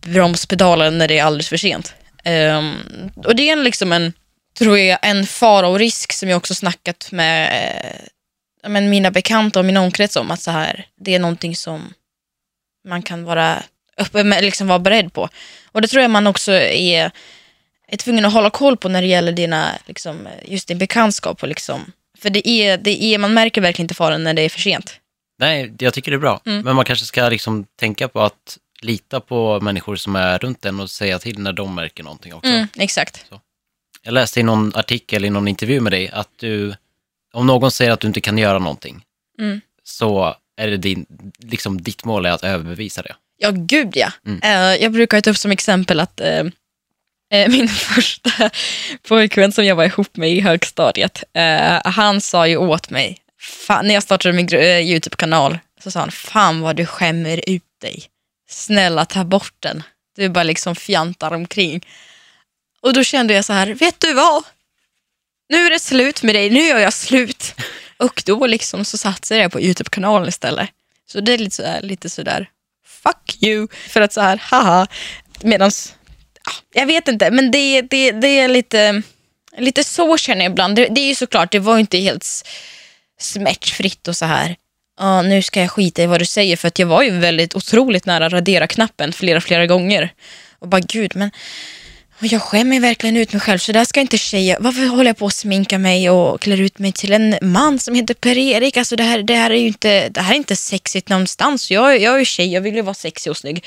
bromspedalen 0.01 0.97
när 0.97 1.07
det 1.07 1.19
är 1.19 1.23
alldeles 1.23 1.49
för 1.49 1.57
sent. 1.57 1.93
Um, 2.25 3.11
och 3.15 3.35
det 3.35 3.49
är 3.49 3.55
liksom 3.55 3.91
en, 3.91 4.13
tror 4.57 4.77
jag, 4.77 4.99
en 5.01 5.27
fara 5.27 5.67
och 5.67 5.79
risk 5.79 6.13
som 6.13 6.29
jag 6.29 6.37
också 6.37 6.55
snackat 6.55 7.11
med 7.11 7.65
eh, 7.65 8.07
men 8.69 8.89
mina 8.89 9.11
bekanta 9.11 9.59
och 9.59 9.65
min 9.65 9.77
omkrets 9.77 10.15
om 10.15 10.31
att 10.31 10.41
så 10.41 10.51
här, 10.51 10.87
det 10.95 11.15
är 11.15 11.19
någonting 11.19 11.55
som 11.55 11.93
man 12.87 13.01
kan 13.01 13.23
vara 13.23 13.63
eh, 13.97 14.23
med, 14.23 14.43
liksom 14.43 14.67
vara 14.67 14.79
beredd 14.79 15.13
på. 15.13 15.29
Och 15.71 15.81
det 15.81 15.87
tror 15.87 16.01
jag 16.01 16.11
man 16.11 16.27
också 16.27 16.51
är, 16.51 17.11
är 17.87 17.97
tvungen 17.97 18.25
att 18.25 18.33
hålla 18.33 18.49
koll 18.49 18.77
på 18.77 18.89
när 18.89 19.01
det 19.01 19.07
gäller 19.07 19.31
dina, 19.31 19.71
liksom, 19.85 20.27
just 20.45 20.67
din 20.67 20.77
bekantskap. 20.77 21.43
Och 21.43 21.49
liksom, 21.49 21.91
för 22.21 22.29
det 22.29 22.49
är, 22.49 22.77
det 22.77 23.03
är, 23.03 23.17
man 23.17 23.33
märker 23.33 23.61
verkligen 23.61 23.83
inte 23.83 23.93
faran 23.93 24.23
när 24.23 24.33
det 24.33 24.41
är 24.41 24.49
för 24.49 24.59
sent. 24.59 24.99
Nej, 25.39 25.73
jag 25.79 25.93
tycker 25.93 26.11
det 26.11 26.17
är 26.17 26.19
bra. 26.19 26.41
Mm. 26.45 26.61
Men 26.65 26.75
man 26.75 26.85
kanske 26.85 27.05
ska 27.05 27.29
liksom 27.29 27.65
tänka 27.79 28.07
på 28.07 28.21
att 28.21 28.57
lita 28.81 29.19
på 29.19 29.59
människor 29.61 29.95
som 29.95 30.15
är 30.15 30.39
runt 30.39 30.65
en 30.65 30.79
och 30.79 30.89
säga 30.89 31.19
till 31.19 31.39
när 31.39 31.53
de 31.53 31.75
märker 31.75 32.03
någonting 32.03 32.33
också. 32.33 32.49
Mm, 32.51 32.67
exakt. 32.77 33.25
Jag 34.03 34.13
läste 34.13 34.39
i 34.39 34.43
någon 34.43 34.75
artikel, 34.75 35.25
i 35.25 35.29
någon 35.29 35.47
intervju 35.47 35.79
med 35.79 35.91
dig, 35.91 36.09
att 36.09 36.29
du, 36.39 36.75
om 37.33 37.47
någon 37.47 37.71
säger 37.71 37.91
att 37.91 37.99
du 37.99 38.07
inte 38.07 38.21
kan 38.21 38.37
göra 38.37 38.59
någonting, 38.59 39.03
Mm. 39.39 39.61
så 39.83 40.35
är 40.57 40.67
det 40.67 40.77
din, 40.77 41.05
liksom 41.39 41.81
ditt 41.81 42.05
mål 42.05 42.25
är 42.25 42.31
att 42.31 42.43
överbevisa 42.43 43.01
det. 43.01 43.15
Ja, 43.37 43.51
gud 43.53 43.91
ja. 43.95 44.11
Mm. 44.25 44.39
Eh, 44.43 44.83
jag 44.83 44.91
brukar 44.91 45.21
ta 45.21 45.29
upp 45.29 45.37
som 45.37 45.51
exempel 45.51 45.99
att 45.99 46.19
eh, 46.21 46.43
Eh, 47.31 47.49
min 47.49 47.67
första 47.95 48.49
pojkvän 49.07 49.51
som 49.51 49.65
jag 49.65 49.75
var 49.75 49.85
ihop 49.85 50.17
med 50.17 50.31
i 50.31 50.39
högstadiet, 50.39 51.23
eh, 51.33 51.81
han 51.83 52.21
sa 52.21 52.47
ju 52.47 52.57
åt 52.57 52.89
mig, 52.89 53.17
när 53.83 53.93
jag 53.93 54.03
startade 54.03 54.33
min 54.33 54.53
eh, 54.53 54.79
YouTube-kanal, 54.79 55.59
så 55.83 55.91
sa 55.91 55.99
han, 55.99 56.11
fan 56.11 56.61
vad 56.61 56.75
du 56.75 56.85
skämmer 56.85 57.49
ut 57.49 57.63
dig. 57.81 58.03
Snälla 58.49 59.05
ta 59.05 59.23
bort 59.23 59.55
den. 59.59 59.83
Du 60.15 60.29
bara 60.29 60.43
liksom 60.43 60.75
fjantar 60.75 61.33
omkring. 61.33 61.85
Och 62.81 62.93
då 62.93 63.03
kände 63.03 63.33
jag 63.33 63.45
så 63.45 63.53
här, 63.53 63.67
vet 63.67 63.99
du 63.99 64.13
vad? 64.13 64.43
Nu 65.49 65.65
är 65.65 65.69
det 65.69 65.79
slut 65.79 66.23
med 66.23 66.35
dig, 66.35 66.49
nu 66.49 66.59
gör 66.59 66.79
jag 66.79 66.93
slut. 66.93 67.53
Och 67.97 68.23
då 68.25 68.47
liksom 68.47 68.85
så 68.85 68.97
satsade 68.97 69.41
jag 69.41 69.51
på 69.51 69.61
YouTube-kanalen 69.61 70.29
istället. 70.29 70.69
Så 71.11 71.21
det 71.21 71.33
är 71.33 71.37
lite 71.37 71.55
sådär, 71.55 71.81
lite 71.81 72.09
sådär 72.09 72.49
fuck 73.03 73.43
you. 73.43 73.67
För 73.87 74.01
att 74.01 74.13
så 74.13 74.21
här, 74.21 74.37
haha. 74.37 74.87
Medans, 75.43 75.95
jag 76.73 76.85
vet 76.85 77.07
inte, 77.07 77.31
men 77.31 77.51
det, 77.51 77.81
det, 77.81 78.11
det 78.11 78.39
är 78.39 78.47
lite, 78.47 79.01
lite 79.57 79.83
så 79.83 80.17
känner 80.17 80.43
jag 80.43 80.51
ibland. 80.51 80.75
Det, 80.75 80.87
det 80.87 81.01
är 81.01 81.07
ju 81.07 81.15
såklart, 81.15 81.51
det 81.51 81.59
var 81.59 81.75
ju 81.75 81.79
inte 81.79 81.97
helt 81.97 82.25
smärtfritt 83.19 84.07
och 84.07 84.17
så 84.17 84.25
här. 84.25 84.55
Ja, 84.99 85.21
nu 85.21 85.41
ska 85.41 85.61
jag 85.61 85.71
skita 85.71 86.03
i 86.03 86.05
vad 86.05 86.21
du 86.21 86.25
säger 86.25 86.57
för 86.57 86.67
att 86.67 86.79
jag 86.79 86.87
var 86.87 87.03
ju 87.03 87.19
väldigt 87.19 87.55
otroligt 87.55 88.05
nära 88.05 88.29
radera-knappen 88.29 89.13
flera, 89.13 89.41
flera 89.41 89.67
gånger. 89.67 90.13
Och 90.59 90.67
bara 90.67 90.81
gud, 90.81 91.15
men 91.15 91.31
jag 92.19 92.41
skämmer 92.41 92.79
verkligen 92.79 93.17
ut 93.17 93.33
mig 93.33 93.39
själv 93.39 93.57
så 93.57 93.71
där 93.71 93.85
ska 93.85 93.99
inte 94.01 94.17
tjejer, 94.17 94.57
varför 94.59 94.85
håller 94.85 95.09
jag 95.09 95.17
på 95.17 95.25
att 95.25 95.33
sminka 95.33 95.77
mig 95.77 96.09
och 96.09 96.41
klär 96.41 96.61
ut 96.61 96.79
mig 96.79 96.91
till 96.91 97.13
en 97.13 97.35
man 97.41 97.79
som 97.79 97.95
heter 97.95 98.13
Per-Erik? 98.13 98.77
Alltså 98.77 98.95
det 98.95 99.03
här, 99.03 99.23
det 99.23 99.35
här 99.35 99.49
är 99.49 99.55
ju 99.55 99.67
inte, 99.67 100.09
det 100.09 100.21
här 100.21 100.33
är 100.33 100.37
inte 100.37 100.55
sexigt 100.55 101.09
någonstans. 101.09 101.71
Jag, 101.71 102.01
jag 102.01 102.15
är 102.15 102.19
ju 102.19 102.25
tjej, 102.25 102.53
jag 102.53 102.61
vill 102.61 102.75
ju 102.75 102.81
vara 102.81 102.93
sexig 102.93 103.31
och 103.31 103.37
snygg. 103.37 103.65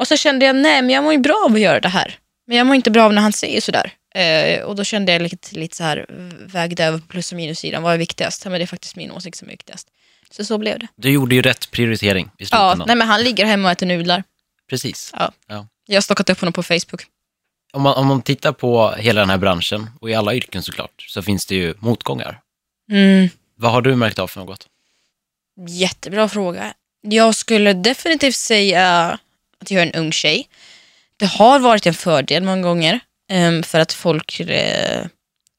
Och 0.00 0.08
så 0.08 0.16
kände 0.16 0.46
jag, 0.46 0.56
nej 0.56 0.82
men 0.82 0.90
jag 0.90 1.04
mår 1.04 1.12
ju 1.12 1.18
bra 1.18 1.44
av 1.48 1.54
att 1.54 1.60
göra 1.60 1.80
det 1.80 1.88
här. 1.88 2.18
Men 2.46 2.56
jag 2.56 2.66
mår 2.66 2.76
inte 2.76 2.90
bra 2.90 3.04
av 3.04 3.12
när 3.12 3.22
han 3.22 3.32
säger 3.32 3.60
sådär. 3.60 3.92
Eh, 4.14 4.62
och 4.62 4.76
då 4.76 4.84
kände 4.84 5.12
jag 5.12 5.22
lite, 5.22 5.56
lite 5.56 5.76
så 5.76 5.84
här, 5.84 6.06
vägde 6.46 6.84
över 6.84 6.98
plus 7.08 7.32
och 7.32 7.36
minussidan, 7.36 7.82
vad 7.82 7.94
är 7.94 7.98
viktigast? 7.98 8.44
Ja, 8.44 8.50
men 8.50 8.60
det 8.60 8.64
är 8.64 8.66
faktiskt 8.66 8.96
min 8.96 9.10
åsikt 9.10 9.38
som 9.38 9.48
är 9.48 9.52
viktigast. 9.52 9.88
Så 10.30 10.44
så 10.44 10.58
blev 10.58 10.78
det. 10.78 10.86
Du 10.96 11.10
gjorde 11.10 11.34
ju 11.34 11.42
rätt 11.42 11.70
prioritering 11.70 12.26
i 12.26 12.30
Ja, 12.38 12.46
slutändan. 12.46 12.84
nej 12.86 12.96
men 12.96 13.08
han 13.08 13.22
ligger 13.24 13.44
hemma 13.44 13.68
och 13.68 13.72
äter 13.72 13.86
nudlar. 13.86 14.24
Precis. 14.70 15.10
Ja. 15.18 15.32
Ja. 15.48 15.66
Jag 15.86 15.96
har 15.96 16.00
stockat 16.00 16.30
upp 16.30 16.40
honom 16.40 16.52
på 16.52 16.62
Facebook. 16.62 17.06
Om, 17.72 17.82
man, 17.82 17.94
om 17.94 18.06
man 18.06 18.22
tittar 18.22 18.52
på 18.52 18.90
hela 18.98 19.20
den 19.20 19.30
här 19.30 19.38
branschen, 19.38 19.90
och 20.00 20.10
i 20.10 20.14
alla 20.14 20.34
yrken 20.34 20.62
såklart, 20.62 21.04
så 21.08 21.22
finns 21.22 21.46
det 21.46 21.54
ju 21.54 21.74
motgångar. 21.78 22.40
Mm. 22.92 23.28
Vad 23.56 23.72
har 23.72 23.82
du 23.82 23.96
märkt 23.96 24.18
av 24.18 24.26
för 24.28 24.40
något? 24.40 24.66
Jättebra 25.68 26.28
fråga. 26.28 26.74
Jag 27.02 27.34
skulle 27.34 27.72
definitivt 27.72 28.34
säga 28.36 29.18
att 29.60 29.70
jag 29.70 29.82
är 29.82 29.86
en 29.86 30.00
ung 30.00 30.12
tjej. 30.12 30.48
Det 31.16 31.26
har 31.26 31.58
varit 31.58 31.86
en 31.86 31.94
fördel 31.94 32.42
många 32.42 32.62
gånger 32.62 33.00
em, 33.30 33.62
för 33.62 33.80
att 33.80 33.92
folk 33.92 34.40
eh, 34.40 35.06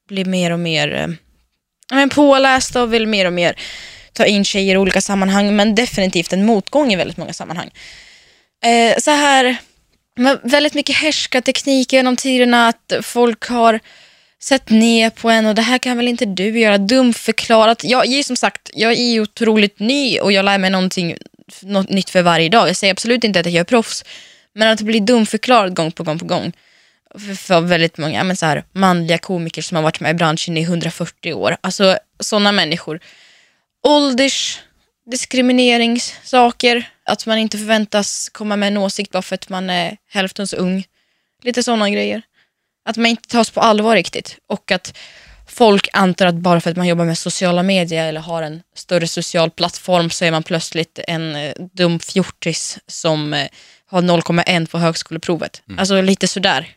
blir 0.08 0.26
mer 0.26 0.52
och 0.52 0.60
mer 0.60 0.94
eh, 0.94 1.08
men 1.92 2.10
pålästa 2.10 2.84
och 2.84 2.94
vill 2.94 3.08
mer 3.08 3.26
och 3.26 3.34
mer 3.34 3.56
ta 4.14 4.26
in 4.26 4.46
tjejer 4.46 4.76
i 4.76 4.78
olika 4.78 5.02
sammanhang 5.02 5.56
men 5.56 5.76
definitivt 5.76 6.34
en 6.34 6.46
motgång 6.46 6.94
i 6.94 6.96
väldigt 6.96 7.18
många 7.18 7.34
sammanhang. 7.34 7.70
Eh, 8.64 8.98
så 8.98 9.12
här, 9.12 9.58
väldigt 10.44 10.74
mycket 10.74 10.96
härskarteknik 10.96 11.94
genom 11.94 12.16
tiderna 12.16 12.68
att 12.68 12.94
folk 13.02 13.48
har 13.48 13.80
sett 14.44 14.70
ner 14.70 15.10
på 15.10 15.30
en 15.30 15.46
och 15.46 15.56
det 15.56 15.62
här 15.62 15.78
kan 15.78 15.98
väl 15.98 16.08
inte 16.08 16.26
du 16.26 16.60
göra, 16.60 16.78
dumförklarat. 16.78 17.84
Jag 17.84 18.06
är 18.06 18.24
som 18.24 18.36
sagt, 18.36 18.70
jag 18.74 18.94
är 18.94 19.20
otroligt 19.20 19.80
ny 19.80 20.20
och 20.20 20.32
jag 20.32 20.46
lär 20.46 20.58
mig 20.58 20.70
någonting 20.70 21.16
något 21.62 21.90
nytt 21.90 22.10
för 22.10 22.22
varje 22.22 22.50
dag. 22.50 22.70
Jag 22.70 22.76
säger 22.76 22.94
absolut 22.94 23.24
inte 23.24 23.40
att 23.40 23.46
jag 23.46 23.56
är 23.56 23.64
proffs, 23.64 24.06
men 24.54 24.70
att 24.70 24.82
bli 24.82 25.00
dumförklarad 25.00 25.76
gång 25.76 25.92
på 25.92 26.04
gång 26.04 26.20
på 26.20 26.26
gång 26.26 26.54
för, 27.16 27.36
för 27.36 27.62
väldigt 27.62 27.98
många 27.98 28.24
men 28.24 28.38
så 28.38 28.46
här, 28.46 28.64
manliga 28.72 29.18
komiker 29.18 29.62
som 29.62 29.76
har 29.76 29.84
varit 29.84 30.00
med 30.00 30.12
i 30.12 30.14
branschen 30.14 30.58
i 30.58 30.62
140 30.62 31.34
år. 31.34 31.58
Alltså 31.62 31.98
sådana 32.20 32.52
människor. 32.52 33.00
Ålders, 33.84 34.60
diskrimineringssaker, 35.06 36.90
att 37.06 37.26
man 37.26 37.38
inte 37.38 37.58
förväntas 37.58 38.30
komma 38.30 38.56
med 38.56 38.68
en 38.68 38.78
åsikt 38.78 39.12
bara 39.12 39.22
för 39.22 39.36
att 39.36 39.50
man 39.50 39.70
är 39.70 39.98
hälften 40.10 40.48
så 40.48 40.56
ung. 40.56 40.86
Lite 41.44 41.64
sådana 41.64 41.90
grejer. 41.90 42.22
Att 42.86 42.98
man 42.98 43.06
inte 43.06 43.30
tas 43.30 43.50
på 43.50 43.62
allvar 43.62 43.96
riktigt 43.96 44.38
och 44.48 44.72
att 44.72 44.98
folk 45.52 45.88
antar 45.94 46.26
att 46.26 46.36
bara 46.36 46.62
för 46.62 46.72
att 46.72 46.78
man 46.78 46.88
jobbar 46.88 47.06
med 47.06 47.18
sociala 47.18 47.64
medier 47.64 48.08
eller 48.08 48.22
har 48.22 48.44
en 48.44 48.62
större 48.76 49.08
social 49.08 49.52
plattform 49.52 50.10
så 50.10 50.26
är 50.26 50.32
man 50.32 50.44
plötsligt 50.44 51.00
en 51.08 51.36
eh, 51.36 51.54
dum 51.74 52.00
fjortis 52.00 52.80
som 52.88 53.34
eh, 53.34 53.48
har 53.86 54.02
0,1 54.02 54.66
på 54.66 54.78
högskoleprovet. 54.78 55.62
Alltså 55.78 56.02
lite 56.02 56.28
sådär 56.28 56.70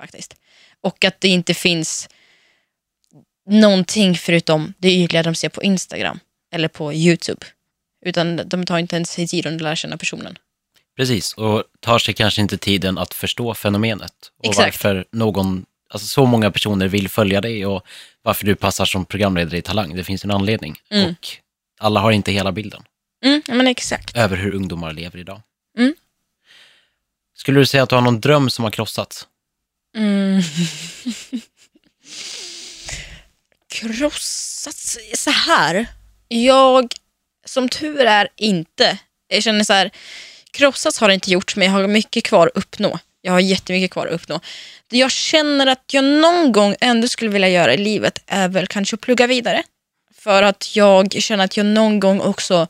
faktiskt. 0.00 0.34
Och 0.80 1.04
att 1.04 1.20
det 1.20 1.28
inte 1.28 1.54
finns 1.54 2.08
någonting 3.50 4.14
förutom 4.14 4.74
det 4.78 4.92
ytliga 4.92 5.22
de 5.22 5.34
ser 5.34 5.48
på 5.48 5.62
Instagram 5.62 6.20
eller 6.52 6.68
på 6.68 6.92
YouTube. 6.92 7.46
Utan 8.04 8.36
de 8.48 8.66
tar 8.66 8.78
inte 8.78 8.96
ens 8.96 9.10
sig 9.10 9.28
tiden 9.28 9.54
att 9.54 9.60
lära 9.60 9.76
känna 9.76 9.96
personen. 9.96 10.38
Precis, 10.96 11.32
och 11.32 11.64
tar 11.80 11.98
sig 11.98 12.14
kanske 12.14 12.40
inte 12.40 12.58
tiden 12.58 12.98
att 12.98 13.14
förstå 13.14 13.54
fenomenet. 13.54 14.12
Och 14.38 14.44
Exakt. 14.44 14.84
varför 14.84 15.04
någon, 15.12 15.66
alltså 15.96 16.08
så 16.08 16.26
många 16.26 16.50
personer 16.50 16.88
vill 16.88 17.08
följa 17.08 17.40
dig 17.40 17.66
och 17.66 17.86
varför 18.22 18.46
du 18.46 18.54
passar 18.54 18.84
som 18.84 19.04
programledare 19.04 19.58
i 19.58 19.62
Talang. 19.62 19.96
Det 19.96 20.04
finns 20.04 20.24
en 20.24 20.30
anledning. 20.30 20.76
Mm. 20.90 21.10
Och 21.10 21.28
alla 21.78 22.00
har 22.00 22.12
inte 22.12 22.32
hela 22.32 22.52
bilden 22.52 22.82
Mm, 23.24 23.42
men 23.46 23.66
exakt. 23.66 24.16
över 24.16 24.36
hur 24.36 24.54
ungdomar 24.54 24.92
lever 24.92 25.18
idag. 25.18 25.40
Mm. 25.78 25.94
Skulle 27.36 27.60
du 27.60 27.66
säga 27.66 27.82
att 27.82 27.88
du 27.88 27.94
har 27.94 28.02
någon 28.02 28.20
dröm 28.20 28.50
som 28.50 28.64
har 28.64 28.70
krossats? 28.70 29.26
Mm. 29.96 30.42
Krossats 33.68 34.98
så 35.14 35.30
här. 35.30 35.86
Jag, 36.28 36.92
som 37.44 37.68
tur 37.68 38.00
är, 38.00 38.28
inte. 38.36 38.98
Jag 39.28 39.42
känner 39.42 39.64
så 39.64 39.72
här, 39.72 39.90
krossats 40.50 40.98
har 40.98 41.08
det 41.08 41.14
inte 41.14 41.30
gjort, 41.30 41.56
men 41.56 41.66
jag 41.66 41.72
har 41.72 41.86
mycket 41.86 42.24
kvar 42.24 42.46
att 42.46 42.56
uppnå. 42.56 42.98
Jag 43.26 43.32
har 43.32 43.40
jättemycket 43.40 43.90
kvar 43.90 44.06
att 44.06 44.12
uppnå. 44.12 44.40
Det 44.90 44.98
jag 44.98 45.10
känner 45.10 45.66
att 45.66 45.84
jag 45.92 46.04
någon 46.04 46.52
gång 46.52 46.76
ändå 46.80 47.08
skulle 47.08 47.30
vilja 47.30 47.48
göra 47.48 47.74
i 47.74 47.76
livet 47.76 48.22
är 48.26 48.48
väl 48.48 48.66
kanske 48.66 48.94
att 48.94 49.00
plugga 49.00 49.26
vidare. 49.26 49.62
För 50.14 50.42
att 50.42 50.76
jag 50.76 51.12
känner 51.12 51.44
att 51.44 51.56
jag 51.56 51.66
någon 51.66 52.00
gång 52.00 52.20
också 52.20 52.66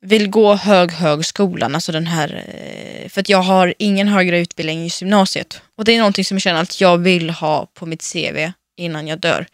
vill 0.00 0.28
gå 0.28 0.54
hög 0.54 0.92
högskolan, 0.92 1.74
alltså 1.74 1.92
den 1.92 2.06
här, 2.06 2.44
eh, 2.48 3.08
för 3.08 3.20
att 3.20 3.28
jag 3.28 3.42
har 3.42 3.74
ingen 3.78 4.08
högre 4.08 4.38
utbildning 4.38 4.84
i 4.84 4.90
gymnasiet. 5.00 5.60
Och 5.76 5.84
det 5.84 5.92
är 5.92 5.98
någonting 5.98 6.24
som 6.24 6.34
jag 6.34 6.42
känner 6.42 6.62
att 6.62 6.80
jag 6.80 6.98
vill 6.98 7.30
ha 7.30 7.66
på 7.74 7.86
mitt 7.86 8.12
CV 8.12 8.52
innan 8.76 9.08
jag 9.08 9.18
dör. 9.18 9.46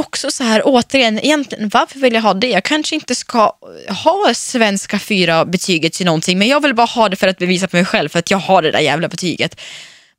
Också 0.00 0.30
så 0.30 0.44
här, 0.44 0.62
återigen, 0.64 1.18
egentligen, 1.18 1.68
varför 1.68 1.98
vill 1.98 2.14
jag 2.14 2.22
ha 2.22 2.34
det? 2.34 2.50
Jag 2.50 2.64
kanske 2.64 2.94
inte 2.94 3.14
ska 3.14 3.56
ha 4.04 4.34
svenska 4.34 4.98
fyra 4.98 5.44
betyget 5.44 5.92
till 5.92 6.06
någonting, 6.06 6.38
men 6.38 6.48
jag 6.48 6.62
vill 6.62 6.74
bara 6.74 6.86
ha 6.86 7.08
det 7.08 7.16
för 7.16 7.28
att 7.28 7.38
bevisa 7.38 7.68
för 7.68 7.78
mig 7.78 7.84
själv, 7.84 8.08
för 8.08 8.18
att 8.18 8.30
jag 8.30 8.38
har 8.38 8.62
det 8.62 8.70
där 8.70 8.80
jävla 8.80 9.08
betyget. 9.08 9.60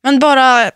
Men 0.02 0.18
bara, 0.18 0.70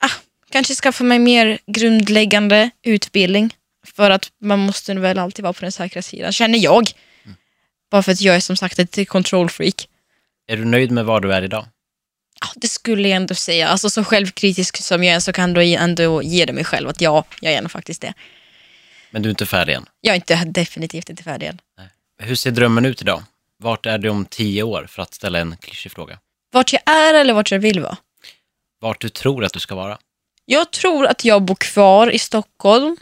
ah, 0.00 0.10
kanske 0.50 0.74
skaffa 0.74 1.04
mig 1.04 1.18
mer 1.18 1.58
grundläggande 1.66 2.70
utbildning, 2.82 3.54
för 3.86 4.10
att 4.10 4.28
man 4.40 4.58
måste 4.58 4.94
väl 4.94 5.18
alltid 5.18 5.42
vara 5.42 5.52
på 5.52 5.60
den 5.60 5.72
säkra 5.72 6.02
sidan, 6.02 6.32
känner 6.32 6.58
jag. 6.58 6.90
Bara 7.90 8.02
för 8.02 8.12
att 8.12 8.20
jag 8.20 8.36
är 8.36 8.40
som 8.40 8.56
sagt 8.56 8.78
ett 8.78 9.08
control 9.08 9.50
freak. 9.50 9.88
Är 10.48 10.56
du 10.56 10.64
nöjd 10.64 10.90
med 10.90 11.04
var 11.04 11.20
du 11.20 11.32
är 11.32 11.42
idag? 11.42 11.66
Det 12.54 12.68
skulle 12.68 13.08
jag 13.08 13.16
ändå 13.16 13.34
säga. 13.34 13.68
Alltså 13.68 13.90
så 13.90 14.04
självkritisk 14.04 14.76
som 14.76 15.04
jag 15.04 15.16
är 15.16 15.20
så 15.20 15.32
kan 15.32 15.54
jag 15.54 15.82
ändå 15.82 16.22
ge 16.22 16.44
det 16.44 16.52
mig 16.52 16.64
själv 16.64 16.88
att 16.88 17.00
ja, 17.00 17.24
jag 17.40 17.52
är 17.52 17.68
faktiskt 17.68 18.02
det. 18.02 18.14
Men 19.10 19.22
du 19.22 19.28
är 19.28 19.30
inte 19.30 19.46
färdig 19.46 19.74
än. 19.74 19.86
Jag 20.00 20.12
är 20.12 20.16
inte, 20.16 20.44
definitivt 20.44 21.10
inte 21.10 21.22
färdig 21.22 21.46
än. 21.46 21.60
Hur 22.18 22.34
ser 22.34 22.50
drömmen 22.50 22.84
ut 22.84 23.02
idag? 23.02 23.22
Vart 23.58 23.86
är 23.86 23.98
du 23.98 24.08
om 24.08 24.24
tio 24.24 24.62
år, 24.62 24.86
för 24.88 25.02
att 25.02 25.14
ställa 25.14 25.38
en 25.38 25.56
klyschig 25.56 25.92
fråga? 25.92 26.18
Vart 26.52 26.72
jag 26.72 26.82
är 26.86 27.14
eller 27.14 27.34
vart 27.34 27.50
jag 27.50 27.58
vill 27.58 27.80
vara? 27.80 27.96
Vart 28.80 29.00
du 29.00 29.08
tror 29.08 29.44
att 29.44 29.52
du 29.52 29.60
ska 29.60 29.74
vara? 29.74 29.98
Jag 30.44 30.70
tror 30.70 31.06
att 31.06 31.24
jag 31.24 31.42
bor 31.42 31.54
kvar 31.54 32.10
i 32.10 32.18
Stockholm. 32.18 32.96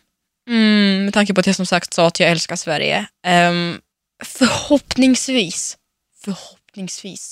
Mm, 0.49 1.05
med 1.05 1.15
tanke 1.15 1.35
på 1.35 1.41
att 1.41 1.47
jag 1.47 1.57
som 1.57 1.67
sagt 1.67 1.95
sa 1.95 2.07
att 2.07 2.21
jag 2.21 2.31
älskar 2.31 2.57
Sverige. 2.57 3.07
Um, 3.27 3.81
förhoppningsvis, 4.25 5.77
förhoppningsvis 6.25 6.64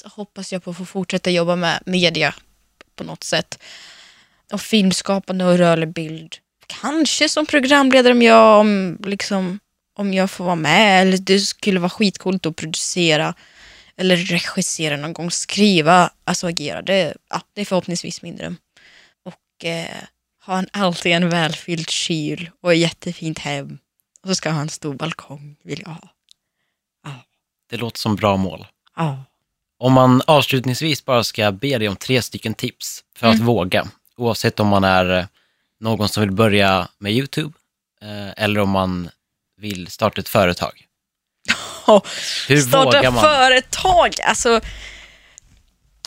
hoppas 0.05 0.53
jag 0.53 0.65
på 0.65 0.71
att 0.71 0.77
få 0.77 0.85
fortsätta 0.85 1.31
jobba 1.31 1.57
med 1.57 1.83
media 1.87 2.35
på 2.97 3.05
något 3.05 3.25
sätt. 3.25 3.59
Och 4.53 4.61
filmskapande 4.61 5.45
och 5.45 5.59
rörlig 5.59 5.89
bild. 5.89 6.37
Kanske 6.67 7.29
som 7.29 7.47
programledare 7.47 8.13
om 8.13 8.23
jag, 8.23 8.61
om, 8.61 8.99
liksom, 9.05 9.59
om 9.97 10.15
jag 10.15 10.31
får 10.31 10.45
vara 10.45 10.55
med. 10.55 11.03
Eller 11.03 11.19
det 11.19 11.41
skulle 11.41 11.81
vara 11.81 11.91
skitcoolt 11.91 12.47
att 12.47 12.57
producera. 12.57 13.35
Eller 13.97 14.17
regissera 14.17 14.97
någon 14.97 15.13
gång. 15.13 15.31
Skriva, 15.31 16.11
alltså 16.25 16.47
agera. 16.47 16.83
Det, 16.83 17.15
ja, 17.31 17.41
det 17.53 17.61
är 17.61 17.65
förhoppningsvis 17.65 18.23
min 18.23 18.37
dröm. 18.37 18.57
Och 19.25 19.65
eh, 19.65 20.03
ha 20.47 20.59
en, 20.59 20.69
alltid 20.73 21.13
en 21.13 21.31
välfylld 21.31 21.91
kyl 21.91 22.51
och 22.61 22.73
ett 22.73 22.79
jättefint 22.79 23.39
hem. 23.39 23.79
Och 24.23 24.29
så 24.29 24.35
ska 24.35 24.49
jag 24.49 24.55
ha 24.55 24.63
en 24.63 24.69
stor 24.69 24.95
balkong, 24.95 25.57
vill 25.63 25.81
jag 25.81 25.91
ha. 25.91 26.09
Det 27.73 27.79
låter 27.79 27.99
som 27.99 28.17
bra 28.17 28.37
mål. 28.37 28.67
Ja. 28.97 29.25
Om 29.83 29.93
man 29.93 30.23
avslutningsvis 30.27 31.05
bara 31.05 31.25
ska 31.25 31.53
be 31.53 31.79
dig 31.79 31.89
om 31.89 31.97
tre 31.97 32.23
stycken 32.23 32.55
tips 32.55 33.05
för 33.17 33.27
att 33.27 33.39
våga, 33.39 33.87
oavsett 34.17 34.61
om 34.61 34.69
man 34.69 34.85
är 34.85 35.19
eh, 35.19 35.25
någon 35.81 36.09
som 36.09 36.21
vill 36.21 36.31
börja 36.31 36.89
med 36.99 37.13
YouTube 37.13 37.53
eh, 38.03 38.45
eller 38.45 38.61
om 38.61 38.71
man 38.71 39.11
vill 39.61 39.87
starta 39.87 40.21
ett 40.21 40.29
företag. 40.29 40.73
Hur 42.49 42.61
Starta 42.61 42.85
vågar 42.85 43.11
man? 43.11 43.23
företag, 43.23 44.15
alltså. 44.25 44.61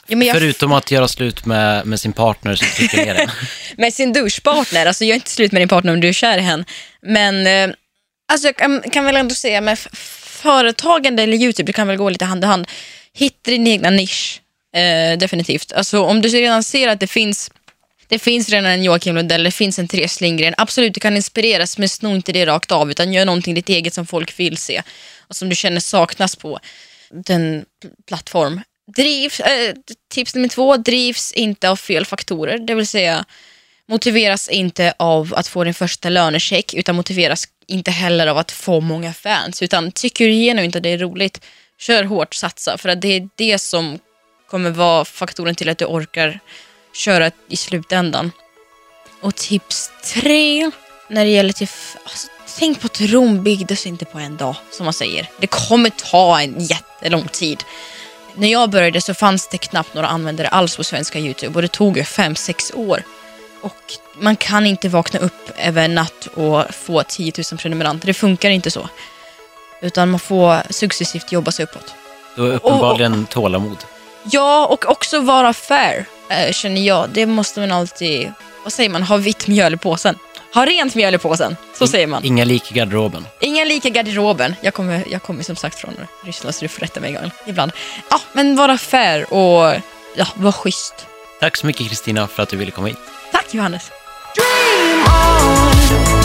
Ja, 0.07 0.17
jag, 0.17 0.35
Förutom 0.35 0.71
att 0.71 0.91
göra 0.91 1.07
slut 1.07 1.45
med, 1.45 1.85
med 1.85 1.99
sin 1.99 2.13
partner 2.13 2.55
som 2.55 2.67
trycker 2.67 2.97
ner 2.97 3.31
med 3.77 3.93
sin 3.93 4.13
duschpartner, 4.13 4.85
alltså 4.85 5.03
är 5.03 5.15
inte 5.15 5.29
slut 5.29 5.51
med 5.51 5.61
din 5.61 5.69
partner 5.69 5.93
om 5.93 5.99
du 5.99 6.09
är 6.09 6.13
kär 6.13 6.37
i 6.37 6.41
henne. 6.41 6.65
Men 7.01 7.47
eh, 7.47 7.75
alltså 8.27 8.47
jag 8.47 8.55
kan, 8.55 8.81
kan 8.81 9.05
väl 9.05 9.15
ändå 9.15 9.35
säga 9.35 9.61
med 9.61 9.79
företagande 10.45 11.23
eller 11.23 11.37
YouTube, 11.37 11.67
det 11.67 11.73
kan 11.73 11.87
väl 11.87 11.97
gå 11.97 12.09
lite 12.09 12.25
hand 12.25 12.43
i 12.43 12.47
hand 12.47 12.67
hitta 13.15 13.51
din 13.51 13.67
egna 13.67 13.89
nisch. 13.89 14.41
Eh, 14.75 15.17
definitivt. 15.17 15.71
Alltså, 15.71 16.01
om 16.03 16.21
du 16.21 16.29
redan 16.29 16.63
ser 16.63 16.87
att 16.87 16.99
det 16.99 17.07
finns 17.07 17.51
det 18.07 18.19
finns 18.19 18.49
redan 18.49 18.65
en 18.65 18.83
Joakim 18.83 19.15
Lundell, 19.15 19.43
det 19.43 19.51
finns 19.51 19.79
en 19.79 19.87
Therese 19.87 20.21
Lindgren. 20.21 20.53
Absolut, 20.57 20.93
du 20.93 20.99
kan 20.99 21.15
inspireras, 21.15 21.77
men 21.77 21.89
sno 21.89 22.15
inte 22.15 22.31
det 22.31 22.45
rakt 22.45 22.71
av, 22.71 22.91
utan 22.91 23.13
gör 23.13 23.25
någonting 23.25 23.55
ditt 23.55 23.69
eget 23.69 23.93
som 23.93 24.05
folk 24.05 24.39
vill 24.39 24.57
se 24.57 24.81
och 25.27 25.35
som 25.35 25.49
du 25.49 25.55
känner 25.55 25.79
saknas 25.79 26.35
på 26.35 26.59
den 27.09 27.65
plattform. 28.07 28.61
Drivs, 28.95 29.39
äh, 29.39 29.75
tips 30.13 30.35
nummer 30.35 30.47
två, 30.47 30.77
drivs 30.77 31.31
inte 31.31 31.69
av 31.69 31.75
fel 31.75 32.05
faktorer, 32.05 32.57
det 32.57 32.75
vill 32.75 32.87
säga 32.87 33.25
motiveras 33.87 34.49
inte 34.49 34.93
av 34.99 35.33
att 35.35 35.47
få 35.47 35.63
din 35.63 35.73
första 35.73 36.09
lönecheck, 36.09 36.73
utan 36.73 36.95
motiveras 36.95 37.47
inte 37.67 37.91
heller 37.91 38.27
av 38.27 38.37
att 38.37 38.51
få 38.51 38.81
många 38.81 39.13
fans, 39.13 39.61
utan 39.61 39.91
tycker 39.91 40.27
du 40.27 40.31
genuint 40.31 40.75
att 40.75 40.83
det 40.83 40.89
är 40.89 40.97
roligt, 40.97 41.41
kör 41.79 42.03
hårt, 42.03 42.33
satsa, 42.33 42.77
för 42.77 42.89
att 42.89 43.01
det 43.01 43.07
är 43.07 43.29
det 43.35 43.59
som 43.59 43.99
kommer 44.49 44.69
vara 44.69 45.05
faktorn 45.05 45.55
till 45.55 45.69
att 45.69 45.77
du 45.77 45.85
orkar 45.85 46.39
köra 46.93 47.31
i 47.47 47.57
slutändan. 47.57 48.31
Och 49.21 49.35
tips 49.35 49.91
tre, 50.03 50.71
när 51.07 51.25
det 51.25 51.31
gäller 51.31 51.53
till... 51.53 51.67
Alltså, 52.03 52.27
tänk 52.59 52.81
på 52.81 52.85
att 52.85 53.01
Rom 53.01 53.43
byggdes 53.43 53.85
inte 53.85 54.05
på 54.05 54.19
en 54.19 54.37
dag, 54.37 54.55
som 54.71 54.83
man 54.83 54.93
säger. 54.93 55.29
Det 55.39 55.47
kommer 55.47 55.89
ta 55.89 56.41
en 56.41 56.59
jättelång 56.59 57.27
tid. 57.27 57.63
När 58.35 58.47
jag 58.47 58.69
började 58.69 59.01
så 59.01 59.13
fanns 59.13 59.47
det 59.47 59.57
knappt 59.57 59.93
några 59.93 60.07
användare 60.07 60.47
alls 60.47 60.77
på 60.77 60.83
svenska 60.83 61.19
YouTube 61.19 61.55
och 61.55 61.61
det 61.61 61.67
tog 61.67 61.97
ju 61.97 62.03
fem 62.03 62.35
sex 62.35 62.71
år. 62.75 63.03
Och 63.61 63.93
man 64.19 64.35
kan 64.35 64.65
inte 64.65 64.89
vakna 64.89 65.19
upp 65.19 65.51
över 65.57 65.85
en 65.85 65.95
natt 65.95 66.27
och 66.27 66.75
få 66.75 67.03
10 67.03 67.33
000 67.51 67.59
prenumeranter. 67.59 68.07
Det 68.07 68.13
funkar 68.13 68.49
inte 68.49 68.71
så. 68.71 68.89
Utan 69.81 70.09
man 70.11 70.19
får 70.19 70.61
successivt 70.73 71.31
jobba 71.31 71.51
sig 71.51 71.63
uppåt. 71.63 71.93
Du 72.35 72.41
har 72.41 72.49
uppenbarligen 72.49 73.25
tålamod. 73.25 73.77
Ja, 74.23 74.65
och 74.65 74.85
också 74.89 75.19
vara 75.19 75.53
fair, 75.53 76.05
eh, 76.29 76.51
känner 76.51 76.81
jag. 76.81 77.09
Det 77.09 77.25
måste 77.25 77.59
man 77.59 77.71
alltid, 77.71 78.31
vad 78.63 78.73
säger 78.73 78.89
man, 78.89 79.03
ha 79.03 79.17
vitt 79.17 79.47
mjöl 79.47 79.73
i 79.73 79.77
påsen. 79.77 80.15
Ha 80.53 80.65
rent 80.65 80.95
mjöl 80.95 81.15
i 81.15 81.17
påsen, 81.17 81.57
så 81.77 81.87
säger 81.87 82.07
man. 82.07 82.25
Inga 82.25 82.43
lik 82.45 82.71
i 82.71 82.73
garderoben. 82.73 83.27
Inga 83.39 83.63
lika 83.65 83.89
garderoben. 83.89 84.55
Jag 84.61 84.73
kommer, 84.73 85.03
jag 85.07 85.21
kommer 85.23 85.43
som 85.43 85.55
sagt 85.55 85.79
från 85.79 85.93
Ryssland, 86.25 86.55
så 86.55 86.61
du 86.65 86.67
får 86.69 86.81
rätta 86.81 86.99
mig 86.99 87.09
ibland- 87.09 87.31
ibland. 87.45 87.71
Ja, 88.09 88.19
men 88.33 88.55
vara 88.55 88.77
fair 88.77 89.33
och 89.33 89.75
ja, 90.15 90.25
vara 90.35 90.53
schysst. 90.53 90.93
Tack 91.39 91.57
så 91.57 91.65
mycket 91.67 91.89
Kristina 91.89 92.27
för 92.27 92.43
att 92.43 92.49
du 92.49 92.57
ville 92.57 92.71
komma 92.71 92.87
hit. 92.87 92.97
Tack 93.31 93.53
Johannes. 93.53 93.91
Dream 94.35 94.99
on. 96.19 96.24